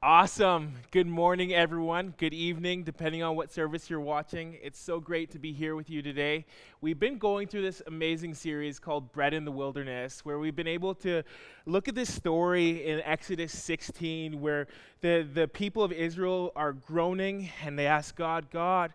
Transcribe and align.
Awesome. 0.00 0.74
Good 0.92 1.08
morning, 1.08 1.52
everyone. 1.52 2.14
Good 2.18 2.32
evening, 2.32 2.84
depending 2.84 3.24
on 3.24 3.34
what 3.34 3.52
service 3.52 3.90
you're 3.90 3.98
watching. 3.98 4.56
It's 4.62 4.78
so 4.78 5.00
great 5.00 5.32
to 5.32 5.40
be 5.40 5.52
here 5.52 5.74
with 5.74 5.90
you 5.90 6.02
today. 6.02 6.46
We've 6.80 7.00
been 7.00 7.18
going 7.18 7.48
through 7.48 7.62
this 7.62 7.82
amazing 7.84 8.34
series 8.34 8.78
called 8.78 9.10
Bread 9.10 9.34
in 9.34 9.44
the 9.44 9.50
Wilderness, 9.50 10.24
where 10.24 10.38
we've 10.38 10.54
been 10.54 10.68
able 10.68 10.94
to 10.94 11.24
look 11.66 11.88
at 11.88 11.96
this 11.96 12.14
story 12.14 12.86
in 12.86 13.00
Exodus 13.00 13.52
16, 13.58 14.40
where 14.40 14.68
the, 15.00 15.26
the 15.34 15.48
people 15.48 15.82
of 15.82 15.90
Israel 15.90 16.52
are 16.54 16.74
groaning 16.74 17.50
and 17.64 17.76
they 17.76 17.88
ask 17.88 18.14
God, 18.14 18.52
God, 18.52 18.94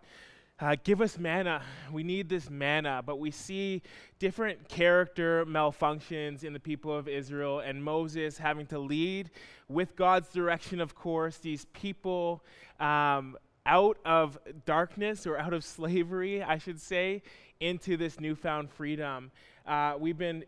uh, 0.64 0.77
give 0.84 1.02
us 1.02 1.18
manna. 1.20 1.61
We 1.91 2.04
need 2.04 2.29
this 2.29 2.50
manna. 2.50 3.04
But 3.05 3.20
we 3.20 3.32
see 3.32 3.82
different 4.18 4.70
character 4.70 5.46
malfunctions 5.46 6.46
in 6.46 6.54
the 6.54 6.59
people 6.59 6.96
of 6.96 7.09
Israel, 7.09 7.59
and 7.59 7.84
Moses 7.84 8.38
having 8.38 8.65
to 8.68 8.79
lead 8.79 9.29
with 9.68 9.96
God's 9.97 10.29
direction, 10.29 10.79
of 10.79 10.96
course, 10.96 11.38
these 11.38 11.65
people 11.73 12.46
um, 12.79 13.38
out 13.65 13.97
of 14.05 14.39
darkness 14.65 15.28
or 15.28 15.38
out 15.38 15.52
of 15.52 15.65
slavery, 15.65 16.41
I 16.41 16.57
should 16.57 16.80
say, 16.80 17.24
into 17.60 17.97
this 17.97 18.21
newfound 18.21 18.69
freedom. 18.69 19.32
Uh, 19.66 19.96
we've 20.00 20.18
been, 20.18 20.46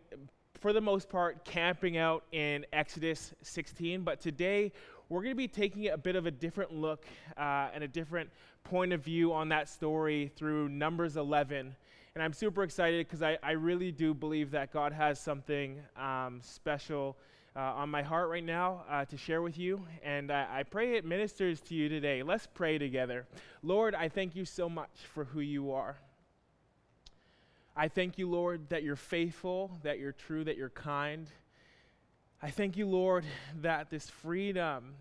for 0.61 0.71
the 0.71 0.81
most 0.81 1.09
part, 1.09 1.43
camping 1.43 1.97
out 1.97 2.23
in 2.31 2.65
Exodus 2.71 3.33
16, 3.41 4.03
but 4.03 4.21
today 4.21 4.71
we're 5.09 5.21
going 5.21 5.31
to 5.31 5.35
be 5.35 5.47
taking 5.47 5.87
a 5.89 5.97
bit 5.97 6.15
of 6.15 6.25
a 6.25 6.31
different 6.31 6.73
look 6.73 7.05
uh, 7.37 7.69
and 7.73 7.83
a 7.83 7.87
different 7.87 8.29
point 8.63 8.91
of 8.91 9.03
view 9.03 9.33
on 9.33 9.49
that 9.49 9.69
story 9.69 10.31
through 10.35 10.69
Numbers 10.69 11.15
11. 11.15 11.75
And 12.15 12.23
I'm 12.23 12.33
super 12.33 12.63
excited 12.63 13.05
because 13.05 13.21
I, 13.21 13.37
I 13.43 13.51
really 13.51 13.91
do 13.91 14.13
believe 14.13 14.51
that 14.51 14.71
God 14.71 14.93
has 14.93 15.19
something 15.19 15.79
um, 15.95 16.39
special 16.41 17.17
uh, 17.55 17.59
on 17.59 17.89
my 17.89 18.01
heart 18.01 18.29
right 18.29 18.43
now 18.43 18.83
uh, 18.89 19.05
to 19.05 19.17
share 19.17 19.41
with 19.41 19.57
you. 19.57 19.85
And 20.03 20.31
I, 20.31 20.47
I 20.59 20.63
pray 20.63 20.95
it 20.95 21.05
ministers 21.05 21.61
to 21.61 21.75
you 21.75 21.87
today. 21.87 22.23
Let's 22.23 22.47
pray 22.47 22.77
together. 22.77 23.27
Lord, 23.61 23.93
I 23.93 24.09
thank 24.09 24.35
you 24.35 24.45
so 24.45 24.67
much 24.67 24.89
for 25.13 25.25
who 25.25 25.39
you 25.39 25.71
are. 25.71 25.97
I 27.75 27.89
thank 27.89 28.17
you, 28.17 28.29
Lord, 28.29 28.69
that 28.69 28.83
you're 28.83 28.95
faithful, 28.95 29.77
that 29.83 29.99
you're 29.99 30.13
true, 30.13 30.43
that 30.45 30.57
you're 30.57 30.69
kind. 30.69 31.29
I 32.45 32.51
thank 32.51 32.77
you, 32.77 32.85
Lord, 32.85 33.25
that 33.63 33.89
this 33.89 34.07
freedom 34.07 34.93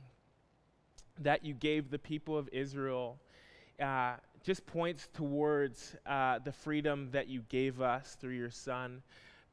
that 1.20 1.44
you 1.44 1.52
gave 1.52 1.90
the 1.90 1.98
people 1.98 2.38
of 2.38 2.48
Israel 2.52 3.18
uh, 3.78 4.14
just 4.42 4.64
points 4.64 5.10
towards 5.12 5.94
uh, 6.06 6.38
the 6.38 6.52
freedom 6.52 7.10
that 7.12 7.28
you 7.28 7.42
gave 7.50 7.82
us 7.82 8.16
through 8.18 8.32
your 8.32 8.50
Son. 8.50 9.02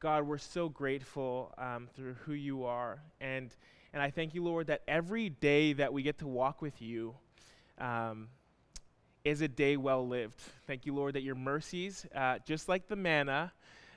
God, 0.00 0.26
we're 0.26 0.38
so 0.38 0.70
grateful 0.70 1.52
um, 1.58 1.86
through 1.94 2.14
who 2.24 2.32
you 2.32 2.64
are. 2.64 2.98
And, 3.20 3.54
and 3.92 4.00
I 4.02 4.08
thank 4.08 4.32
you, 4.32 4.42
Lord, 4.42 4.68
that 4.68 4.80
every 4.88 5.28
day 5.28 5.74
that 5.74 5.92
we 5.92 6.02
get 6.02 6.16
to 6.20 6.26
walk 6.26 6.62
with 6.62 6.80
you 6.80 7.14
um, 7.76 8.28
is 9.22 9.42
a 9.42 9.48
day 9.48 9.76
well 9.76 10.08
lived. 10.08 10.40
Thank 10.66 10.86
you, 10.86 10.94
Lord, 10.94 11.12
that 11.12 11.24
your 11.24 11.34
mercies, 11.34 12.06
uh, 12.16 12.38
just 12.46 12.70
like 12.70 12.88
the 12.88 12.96
manna, 12.96 13.52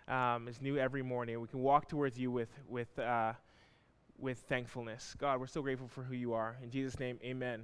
um, 0.10 0.50
is 0.50 0.60
new 0.60 0.78
every 0.78 1.02
morning. 1.02 1.40
We 1.40 1.48
can 1.48 1.62
walk 1.62 1.88
towards 1.88 2.20
you 2.20 2.30
with, 2.30 2.50
with, 2.68 3.00
uh, 3.00 3.32
with 4.20 4.40
thankfulness. 4.40 5.16
God, 5.18 5.40
we're 5.40 5.48
so 5.48 5.62
grateful 5.62 5.88
for 5.88 6.04
who 6.04 6.16
you 6.16 6.34
are. 6.34 6.58
In 6.64 6.70
Jesus' 6.70 7.00
name, 7.00 7.20
amen. 7.24 7.64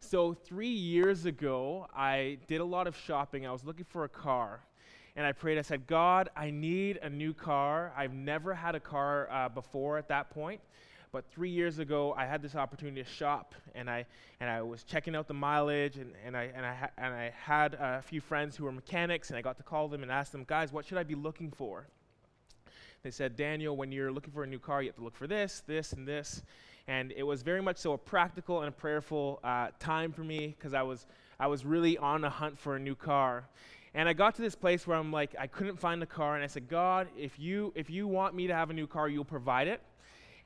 So, 0.00 0.34
three 0.34 0.68
years 0.68 1.24
ago, 1.24 1.86
I 1.96 2.38
did 2.46 2.60
a 2.60 2.64
lot 2.64 2.86
of 2.86 2.96
shopping. 2.96 3.46
I 3.46 3.52
was 3.52 3.64
looking 3.64 3.86
for 3.86 4.04
a 4.04 4.08
car. 4.08 4.60
And 5.16 5.24
I 5.24 5.32
prayed, 5.32 5.58
I 5.58 5.62
said, 5.62 5.86
God, 5.86 6.28
I 6.36 6.50
need 6.50 6.98
a 7.02 7.08
new 7.08 7.32
car. 7.32 7.92
I've 7.96 8.12
never 8.12 8.52
had 8.52 8.74
a 8.74 8.80
car 8.80 9.30
uh, 9.30 9.48
before 9.48 9.96
at 9.96 10.08
that 10.08 10.30
point. 10.30 10.60
But 11.12 11.30
three 11.30 11.50
years 11.50 11.78
ago, 11.78 12.12
I 12.18 12.26
had 12.26 12.42
this 12.42 12.56
opportunity 12.56 13.00
to 13.00 13.08
shop, 13.08 13.54
and 13.76 13.88
I, 13.88 14.04
and 14.40 14.50
I 14.50 14.62
was 14.62 14.82
checking 14.82 15.14
out 15.14 15.28
the 15.28 15.34
mileage, 15.34 15.96
and, 15.96 16.12
and, 16.26 16.36
I, 16.36 16.50
and, 16.52 16.66
I, 16.66 16.74
ha- 16.74 16.90
and 16.98 17.14
I 17.14 17.32
had 17.40 17.74
a 17.74 18.02
few 18.02 18.20
friends 18.20 18.56
who 18.56 18.64
were 18.64 18.72
mechanics, 18.72 19.30
and 19.30 19.38
I 19.38 19.40
got 19.40 19.56
to 19.58 19.62
call 19.62 19.86
them 19.86 20.02
and 20.02 20.10
ask 20.10 20.32
them, 20.32 20.42
guys, 20.44 20.72
what 20.72 20.84
should 20.84 20.98
I 20.98 21.04
be 21.04 21.14
looking 21.14 21.52
for? 21.52 21.86
They 23.04 23.10
said, 23.10 23.36
Daniel, 23.36 23.76
when 23.76 23.92
you're 23.92 24.10
looking 24.10 24.32
for 24.32 24.44
a 24.44 24.46
new 24.46 24.58
car, 24.58 24.80
you 24.80 24.88
have 24.88 24.96
to 24.96 25.04
look 25.04 25.14
for 25.14 25.26
this, 25.26 25.62
this, 25.66 25.92
and 25.92 26.08
this. 26.08 26.42
And 26.88 27.12
it 27.12 27.22
was 27.22 27.42
very 27.42 27.60
much 27.60 27.76
so 27.76 27.92
a 27.92 27.98
practical 27.98 28.60
and 28.60 28.68
a 28.70 28.72
prayerful 28.72 29.40
uh, 29.44 29.68
time 29.78 30.10
for 30.10 30.22
me 30.22 30.54
because 30.56 30.72
I 30.72 30.80
was, 30.84 31.04
I 31.38 31.46
was 31.48 31.66
really 31.66 31.98
on 31.98 32.24
a 32.24 32.30
hunt 32.30 32.58
for 32.58 32.76
a 32.76 32.78
new 32.78 32.94
car. 32.94 33.44
And 33.92 34.08
I 34.08 34.14
got 34.14 34.36
to 34.36 34.42
this 34.42 34.54
place 34.54 34.86
where 34.86 34.96
I'm 34.96 35.12
like, 35.12 35.34
I 35.38 35.48
couldn't 35.48 35.78
find 35.78 36.02
a 36.02 36.06
car. 36.06 36.34
And 36.34 36.42
I 36.42 36.46
said, 36.46 36.66
God, 36.66 37.08
if 37.14 37.38
you, 37.38 37.74
if 37.74 37.90
you 37.90 38.08
want 38.08 38.34
me 38.34 38.46
to 38.46 38.54
have 38.54 38.70
a 38.70 38.72
new 38.72 38.86
car, 38.86 39.06
you'll 39.06 39.26
provide 39.26 39.68
it. 39.68 39.82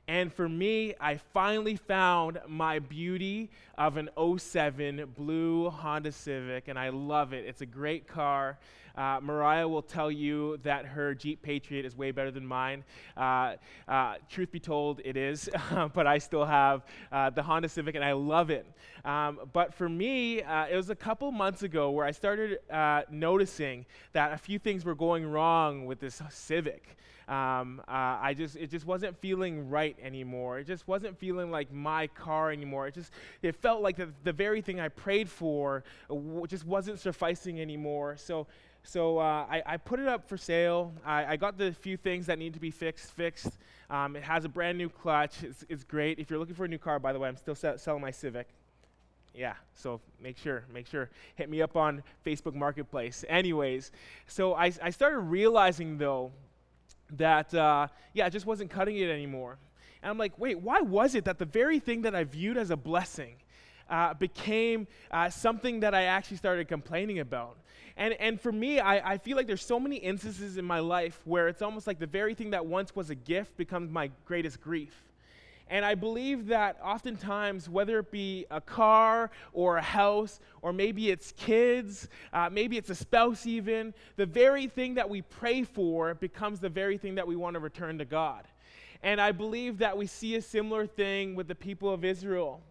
And 0.09 0.33
for 0.33 0.49
me, 0.49 0.95
I 0.99 1.15
finally 1.33 1.77
found 1.77 2.41
my 2.45 2.79
beauty 2.79 3.51
of 3.79 3.95
an 3.95 4.09
07 4.37 5.13
blue 5.15 5.69
Honda 5.69 6.11
Civic, 6.11 6.67
and 6.67 6.77
I 6.77 6.89
love 6.89 7.31
it. 7.31 7.45
It's 7.45 7.61
a 7.61 7.65
great 7.65 8.07
car. 8.07 8.59
Uh, 8.97 9.21
Mariah 9.21 9.69
will 9.69 9.81
tell 9.81 10.11
you 10.11 10.57
that 10.63 10.85
her 10.85 11.15
Jeep 11.15 11.41
Patriot 11.41 11.85
is 11.85 11.95
way 11.95 12.11
better 12.11 12.29
than 12.29 12.45
mine. 12.45 12.83
Uh, 13.15 13.55
uh, 13.87 14.15
truth 14.29 14.51
be 14.51 14.59
told, 14.59 14.99
it 15.05 15.15
is, 15.15 15.49
but 15.93 16.05
I 16.05 16.17
still 16.17 16.43
have 16.43 16.83
uh, 17.09 17.29
the 17.29 17.41
Honda 17.41 17.69
Civic, 17.69 17.95
and 17.95 18.03
I 18.03 18.11
love 18.11 18.49
it. 18.49 18.67
Um, 19.05 19.39
but 19.53 19.73
for 19.73 19.87
me, 19.87 20.43
uh, 20.43 20.65
it 20.65 20.75
was 20.75 20.89
a 20.89 20.95
couple 20.95 21.31
months 21.31 21.63
ago 21.63 21.91
where 21.91 22.05
I 22.05 22.11
started 22.11 22.59
uh, 22.69 23.03
noticing 23.09 23.85
that 24.11 24.33
a 24.33 24.37
few 24.37 24.59
things 24.59 24.83
were 24.83 24.95
going 24.95 25.25
wrong 25.25 25.85
with 25.85 26.01
this 26.01 26.21
Civic 26.29 26.97
um, 27.29 27.79
uh, 27.87 28.17
I 28.21 28.33
just 28.35 28.55
it 28.55 28.71
just 28.71 28.87
wasn't 28.87 29.15
feeling 29.19 29.69
right 29.69 29.95
anymore. 30.01 30.57
It 30.59 30.65
just 30.65 30.87
wasn't 30.87 31.17
feeling 31.17 31.51
like 31.51 31.71
my 31.71 32.07
car 32.07 32.51
anymore. 32.51 32.87
It 32.87 32.95
just 32.95 33.13
it 33.43 33.55
felt 33.55 33.68
like 33.77 33.97
the, 33.97 34.09
the 34.23 34.33
very 34.33 34.61
thing 34.61 34.79
I 34.79 34.89
prayed 34.89 35.29
for 35.29 35.83
just 36.47 36.65
wasn't 36.65 36.99
sufficing 36.99 37.61
anymore. 37.61 38.17
So 38.17 38.47
so 38.83 39.19
uh, 39.19 39.45
I, 39.49 39.61
I, 39.65 39.77
put 39.77 39.99
it 39.99 40.07
up 40.07 40.27
for 40.27 40.37
sale. 40.37 40.93
I, 41.05 41.33
I, 41.33 41.35
got 41.35 41.57
the 41.57 41.73
few 41.73 41.97
things 41.97 42.25
that 42.27 42.39
need 42.39 42.53
to 42.53 42.59
be 42.59 42.71
fixed 42.71 43.11
fixed. 43.11 43.57
Um, 43.89 44.15
it 44.15 44.23
has 44.23 44.45
a 44.45 44.49
brand 44.49 44.77
new 44.77 44.89
clutch. 44.89 45.43
It's, 45.43 45.65
it's, 45.69 45.83
great. 45.83 46.17
If 46.17 46.29
you're 46.29 46.39
looking 46.39 46.55
for 46.55 46.65
a 46.65 46.67
new 46.67 46.77
car, 46.77 46.97
by 46.97 47.13
the 47.13 47.19
way, 47.19 47.27
I'm 47.27 47.37
still 47.37 47.55
se- 47.55 47.77
selling 47.77 48.01
my 48.01 48.11
Civic. 48.11 48.47
Yeah, 49.35 49.53
so 49.75 50.01
make 50.21 50.37
sure, 50.37 50.63
make 50.73 50.87
sure, 50.87 51.09
hit 51.35 51.49
me 51.49 51.61
up 51.61 51.75
on 51.75 52.03
Facebook 52.25 52.55
Marketplace. 52.55 53.23
Anyways, 53.29 53.91
so 54.27 54.53
I, 54.53 54.71
I 54.81 54.89
started 54.89 55.19
realizing 55.19 55.97
though 55.97 56.31
that, 57.11 57.53
uh, 57.53 57.87
yeah, 58.13 58.25
it 58.25 58.31
just 58.31 58.45
wasn't 58.45 58.71
cutting 58.71 58.97
it 58.97 59.09
anymore. 59.09 59.57
And 60.01 60.09
I'm 60.09 60.17
like, 60.17 60.37
wait, 60.39 60.59
why 60.59 60.81
was 60.81 61.15
it 61.15 61.25
that 61.25 61.37
the 61.37 61.45
very 61.45 61.79
thing 61.79 62.01
that 62.03 62.15
I 62.15 62.23
viewed 62.23 62.57
as 62.57 62.71
a 62.71 62.77
blessing 62.77 63.35
uh, 63.89 64.13
became 64.13 64.87
uh, 65.11 65.29
something 65.29 65.81
that 65.81 65.93
I 65.93 66.03
actually 66.03 66.37
started 66.37 66.67
complaining 66.67 67.19
about? 67.19 67.57
And, 67.97 68.13
and 68.13 68.39
for 68.39 68.51
me, 68.51 68.79
I, 68.79 69.13
I 69.13 69.17
feel 69.17 69.35
like 69.35 69.45
there's 69.45 69.65
so 69.65 69.79
many 69.79 69.97
instances 69.97 70.57
in 70.57 70.63
my 70.63 70.79
life 70.79 71.19
where 71.25 71.49
it's 71.49 71.61
almost 71.61 71.85
like 71.85 71.99
the 71.99 72.07
very 72.07 72.33
thing 72.33 72.51
that 72.51 72.65
once 72.65 72.95
was 72.95 73.09
a 73.09 73.15
gift 73.15 73.57
becomes 73.57 73.91
my 73.91 74.09
greatest 74.25 74.61
grief. 74.61 75.03
And 75.69 75.85
I 75.85 75.95
believe 75.95 76.47
that 76.47 76.79
oftentimes, 76.83 77.69
whether 77.69 77.99
it 77.99 78.09
be 78.09 78.45
a 78.49 78.59
car 78.59 79.29
or 79.53 79.77
a 79.77 79.81
house, 79.81 80.39
or 80.61 80.73
maybe 80.73 81.11
it's 81.11 81.31
kids, 81.33 82.07
uh, 82.33 82.49
maybe 82.51 82.77
it's 82.77 82.89
a 82.89 82.95
spouse, 82.95 83.45
even, 83.45 83.93
the 84.15 84.25
very 84.25 84.67
thing 84.67 84.95
that 84.95 85.07
we 85.07 85.21
pray 85.21 85.63
for 85.63 86.15
becomes 86.15 86.59
the 86.59 86.69
very 86.69 86.97
thing 86.97 87.15
that 87.15 87.27
we 87.27 87.35
want 87.35 87.53
to 87.53 87.59
return 87.59 87.99
to 87.99 88.05
God. 88.05 88.45
And 89.03 89.21
I 89.21 89.31
believe 89.31 89.77
that 89.77 89.95
we 89.95 90.07
see 90.07 90.35
a 90.35 90.41
similar 90.41 90.87
thing 90.87 91.35
with 91.35 91.47
the 91.47 91.55
people 91.55 91.93
of 91.93 92.03
Israel. 92.03 92.61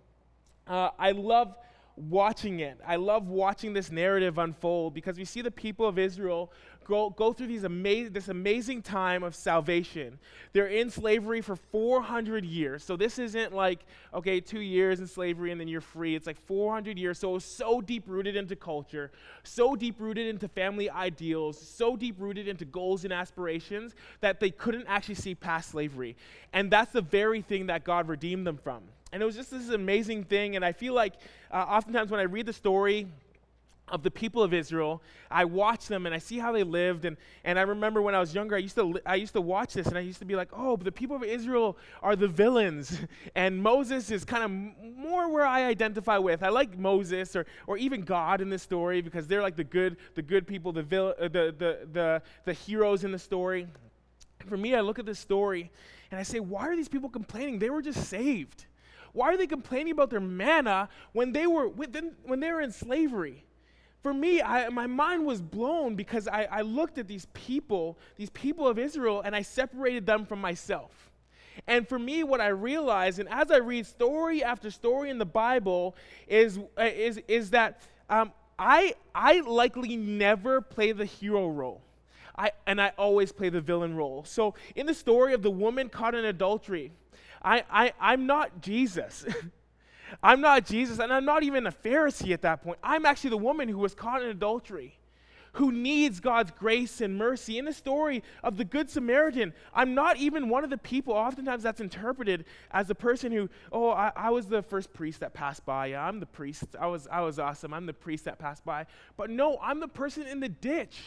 Uh, 0.69 0.91
I 0.99 1.13
love 1.13 1.55
watching 1.97 2.61
it. 2.61 2.79
I 2.87 2.97
love 2.97 3.29
watching 3.29 3.73
this 3.73 3.91
narrative 3.91 4.39
unfold 4.39 4.95
because 4.95 5.19
we 5.19 5.25
see 5.25 5.43
the 5.43 5.51
people 5.51 5.87
of 5.87 5.99
Israel 5.99 6.53
go, 6.85 7.11
go 7.11 7.33
through 7.33 7.49
these 7.49 7.65
amazing, 7.65 8.13
this 8.13 8.29
amazing 8.29 8.83
time 8.83 9.23
of 9.23 9.35
salvation. 9.35 10.19
They're 10.53 10.69
in 10.69 10.91
slavery 10.91 11.41
for 11.41 11.57
400 11.57 12.45
years. 12.45 12.83
So 12.83 12.97
this 12.97 13.19
isn't 13.19 13.53
like, 13.53 13.81
okay, 14.15 14.41
two 14.41 14.61
years 14.61 15.01
in 15.01 15.07
slavery 15.07 15.53
and 15.53 15.61
then 15.61 15.69
you're 15.69 15.81
free. 15.81 16.15
It's 16.15 16.27
like 16.27 16.39
400 16.47 16.99
years. 16.99 17.19
So 17.19 17.39
so 17.39 17.81
deep 17.81 18.05
rooted 18.07 18.37
into 18.37 18.57
culture, 18.57 19.11
so 19.45 19.77
deep 19.77 19.97
rooted 19.99 20.27
into 20.27 20.49
family 20.49 20.89
ideals, 20.91 21.61
so 21.61 21.97
deep 21.97 22.17
rooted 22.19 22.49
into 22.49 22.65
goals 22.65 23.05
and 23.05 23.13
aspirations 23.13 23.95
that 24.21 24.41
they 24.41 24.51
couldn't 24.51 24.87
actually 24.89 25.17
see 25.17 25.35
past 25.35 25.71
slavery. 25.71 26.17
And 26.53 26.71
that's 26.71 26.93
the 26.93 27.03
very 27.03 27.43
thing 27.43 27.67
that 27.67 27.85
God 27.85 28.09
redeemed 28.09 28.47
them 28.47 28.57
from. 28.57 28.83
And 29.13 29.23
it 29.23 29.27
was 29.27 29.37
just 29.37 29.51
this 29.51 29.69
amazing 29.71 30.25
thing. 30.25 30.57
And 30.57 30.65
I 30.65 30.73
feel 30.73 30.95
like 30.95 31.15
uh, 31.51 31.57
oftentimes 31.57 32.11
when 32.11 32.21
I 32.21 32.25
read 32.25 32.47
the 32.47 32.53
story, 32.53 33.09
of 33.91 34.03
the 34.03 34.11
people 34.11 34.43
of 34.43 34.53
Israel. 34.53 35.03
I 35.31 35.45
watch 35.45 35.87
them 35.87 36.07
and 36.07 36.15
I 36.15 36.19
see 36.19 36.39
how 36.39 36.53
they 36.53 36.63
lived. 36.63 37.05
And, 37.05 37.17
and 37.45 37.59
I 37.59 37.63
remember 37.63 38.03
when 38.03 38.15
I 38.15 38.21
was 38.21 38.35
younger, 38.35 38.57
I 38.57 38.59
used, 38.59 38.77
to, 38.77 39.01
I 39.05 39.17
used 39.17 39.33
to 39.35 39.41
watch 39.41 39.75
this 39.75 39.87
and 39.87 39.97
I 39.97 40.01
used 40.01 40.19
to 40.21 40.25
be 40.25 40.37
like, 40.37 40.49
oh, 40.53 40.77
the 40.77 40.93
people 40.93 41.17
of 41.17 41.23
Israel 41.23 41.77
are 42.03 42.17
the 42.17 42.29
villains. 42.29 43.01
And 43.35 43.63
Moses 43.63 44.11
is 44.11 44.25
kind 44.25 44.43
of 44.43 44.97
more 44.97 45.31
where 45.31 45.47
I 45.47 45.65
identify 45.65 46.19
with. 46.19 46.43
I 46.43 46.49
like 46.49 46.77
Moses 46.79 47.37
or, 47.37 47.47
or 47.67 47.77
even 47.77 48.03
God 48.03 48.41
in 48.41 48.49
this 48.49 48.63
story 48.63 49.01
because 49.01 49.27
they're 49.27 49.43
like 49.43 49.57
the 49.57 49.65
good, 49.65 49.97
the 50.15 50.23
good 50.23 50.47
people, 50.47 50.73
the, 50.73 50.83
vil- 50.83 51.15
uh, 51.21 51.29
the, 51.29 51.55
the, 51.57 51.79
the, 51.93 52.23
the 52.45 52.53
heroes 52.53 53.05
in 53.05 53.13
the 53.13 53.19
story. 53.19 53.69
For 54.47 54.57
me, 54.57 54.75
I 54.75 54.81
look 54.81 54.99
at 54.99 55.07
this 55.07 55.19
story 55.19 55.71
and 56.11 56.19
I 56.19 56.23
say, 56.23 56.41
why 56.41 56.69
are 56.69 56.77
these 56.77 56.89
people 56.89 57.09
complaining? 57.09 57.59
They 57.59 57.71
were 57.71 57.83
just 57.83 58.09
saved. 58.09 58.67
Why 59.13 59.33
are 59.33 59.37
they 59.37 59.47
complaining 59.47 59.93
about 59.93 60.11
their 60.11 60.21
manna 60.21 60.89
when 61.13 61.33
they 61.33 61.47
were, 61.47 61.69
when 61.69 62.41
they 62.41 62.53
were 62.53 62.61
in 62.61 62.73
slavery? 62.73 63.45
For 64.03 64.15
me, 64.15 64.41
I, 64.41 64.69
my 64.69 64.87
mind 64.87 65.27
was 65.27 65.43
blown 65.43 65.97
because 65.97 66.29
I, 66.29 66.45
I 66.45 66.61
looked 66.63 66.99
at 66.99 67.09
these 67.09 67.27
people, 67.35 67.99
these 68.17 68.31
people 68.31 68.69
of 68.69 68.79
Israel, 68.79 69.23
and 69.25 69.35
I 69.35 69.43
separated 69.43 70.07
them 70.07 70.25
from 70.25 70.41
myself. 70.41 71.11
And 71.67 71.89
for 71.89 71.99
me, 71.99 72.23
what 72.23 72.41
I 72.41 72.49
realized, 72.49 73.19
and 73.19 73.29
as 73.29 73.51
I 73.51 73.57
read 73.57 73.87
story 73.87 74.45
after 74.45 74.71
story 74.71 75.11
in 75.11 75.19
the 75.19 75.27
Bible, 75.27 75.97
is, 76.29 76.59
uh, 76.79 76.83
is, 76.83 77.21
is 77.27 77.51
that 77.51 77.81
um, 78.09 78.33
I, 78.59 78.95
I 79.15 79.41
likely 79.41 79.97
never 79.97 80.61
play 80.61 80.93
the 80.93 81.05
hero 81.05 81.49
role. 81.49 81.83
I, 82.37 82.53
and 82.67 82.81
I 82.81 82.93
always 82.97 83.33
play 83.33 83.49
the 83.49 83.61
villain 83.61 83.97
role. 83.97 84.25
So 84.25 84.55
in 84.77 84.87
the 84.87 84.95
story 84.95 85.35
of 85.35 85.43
the 85.43 85.51
woman 85.51 85.89
caught 85.89 86.15
in 86.15 86.25
adultery, 86.25 86.93
I, 87.43 87.65
I, 87.71 87.93
I'm 88.01 88.27
not 88.27 88.61
Jesus. 88.61 89.25
I'm 90.23 90.41
not 90.41 90.65
Jesus, 90.65 90.99
and 90.99 91.13
I'm 91.13 91.25
not 91.25 91.43
even 91.43 91.67
a 91.67 91.73
Pharisee 91.73 92.33
at 92.33 92.43
that 92.43 92.63
point. 92.63 92.79
I'm 92.83 93.05
actually 93.07 93.31
the 93.31 93.39
woman 93.39 93.69
who 93.69 93.79
was 93.79 93.95
caught 93.95 94.23
in 94.23 94.29
adultery, 94.29 94.99
who 95.53 95.73
needs 95.73 96.21
God's 96.21 96.51
grace 96.53 97.01
and 97.01 97.17
mercy. 97.17 97.59
In 97.59 97.65
the 97.65 97.73
story 97.73 98.23
of 98.43 98.57
the 98.57 98.65
Good 98.65 98.91
Samaritan, 98.91 99.53
I'm 99.75 99.95
not 99.95 100.17
even 100.17 100.49
one 100.49 100.65
of 100.65 100.71
the 100.71 100.79
people. 100.79 101.15
Oftentimes 101.15 101.63
that's 101.63 101.81
interpreted 101.81 102.45
as 102.71 102.87
the 102.87 102.95
person 102.95 103.33
who, 103.33 103.49
oh, 103.73 103.91
I, 103.91 104.13
I 104.17 104.31
was 104.31 104.47
the 104.47 104.63
first 104.63 104.93
priest 104.93 105.21
that 105.21 105.35
passed 105.35 105.65
by. 105.65 105.87
Yeah, 105.87 106.07
I'm 106.07 106.21
the 106.21 106.27
priest. 106.27 106.65
I 106.79 106.87
was, 106.87 107.07
I 107.11 107.21
was 107.21 107.39
awesome. 107.39 107.75
I'm 107.75 107.87
the 107.87 107.93
priest 107.93 108.25
that 108.25 108.39
passed 108.39 108.65
by. 108.65 108.87
But 109.17 109.31
no, 109.31 109.59
I'm 109.63 109.81
the 109.81 109.89
person 109.89 110.27
in 110.27 110.41
the 110.41 110.49
ditch 110.49 110.99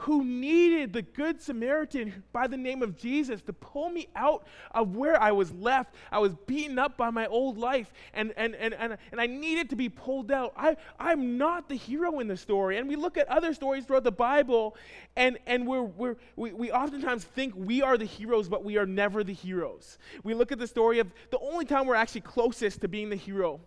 who 0.00 0.24
needed 0.24 0.94
the 0.94 1.02
Good 1.02 1.42
Samaritan 1.42 2.24
by 2.32 2.46
the 2.46 2.56
name 2.56 2.82
of 2.82 2.96
Jesus 2.96 3.42
to 3.42 3.52
pull 3.52 3.90
me 3.90 4.08
out 4.16 4.46
of 4.70 4.96
where 4.96 5.20
I 5.20 5.30
was 5.30 5.52
left. 5.52 5.94
I 6.10 6.18
was 6.20 6.34
beaten 6.46 6.78
up 6.78 6.96
by 6.96 7.10
my 7.10 7.26
old 7.26 7.58
life, 7.58 7.92
and, 8.14 8.32
and, 8.38 8.54
and, 8.54 8.72
and, 8.72 8.96
and 9.12 9.20
I 9.20 9.26
needed 9.26 9.68
to 9.70 9.76
be 9.76 9.90
pulled 9.90 10.32
out. 10.32 10.54
I, 10.56 10.78
I'm 10.98 11.36
not 11.36 11.68
the 11.68 11.74
hero 11.74 12.20
in 12.20 12.28
the 12.28 12.36
story. 12.36 12.78
And 12.78 12.88
we 12.88 12.96
look 12.96 13.18
at 13.18 13.28
other 13.28 13.52
stories 13.52 13.84
throughout 13.84 14.04
the 14.04 14.10
Bible, 14.10 14.74
and, 15.16 15.38
and 15.46 15.66
we're, 15.66 15.82
we're, 15.82 16.16
we, 16.34 16.54
we 16.54 16.72
oftentimes 16.72 17.24
think 17.24 17.52
we 17.54 17.82
are 17.82 17.98
the 17.98 18.06
heroes, 18.06 18.48
but 18.48 18.64
we 18.64 18.78
are 18.78 18.86
never 18.86 19.22
the 19.22 19.34
heroes. 19.34 19.98
We 20.24 20.32
look 20.32 20.50
at 20.50 20.58
the 20.58 20.66
story 20.66 21.00
of 21.00 21.12
the 21.30 21.38
only 21.40 21.66
time 21.66 21.86
we're 21.86 21.94
actually 21.94 22.22
closest 22.22 22.80
to 22.80 22.88
being 22.88 23.10
the 23.10 23.16
hero 23.16 23.60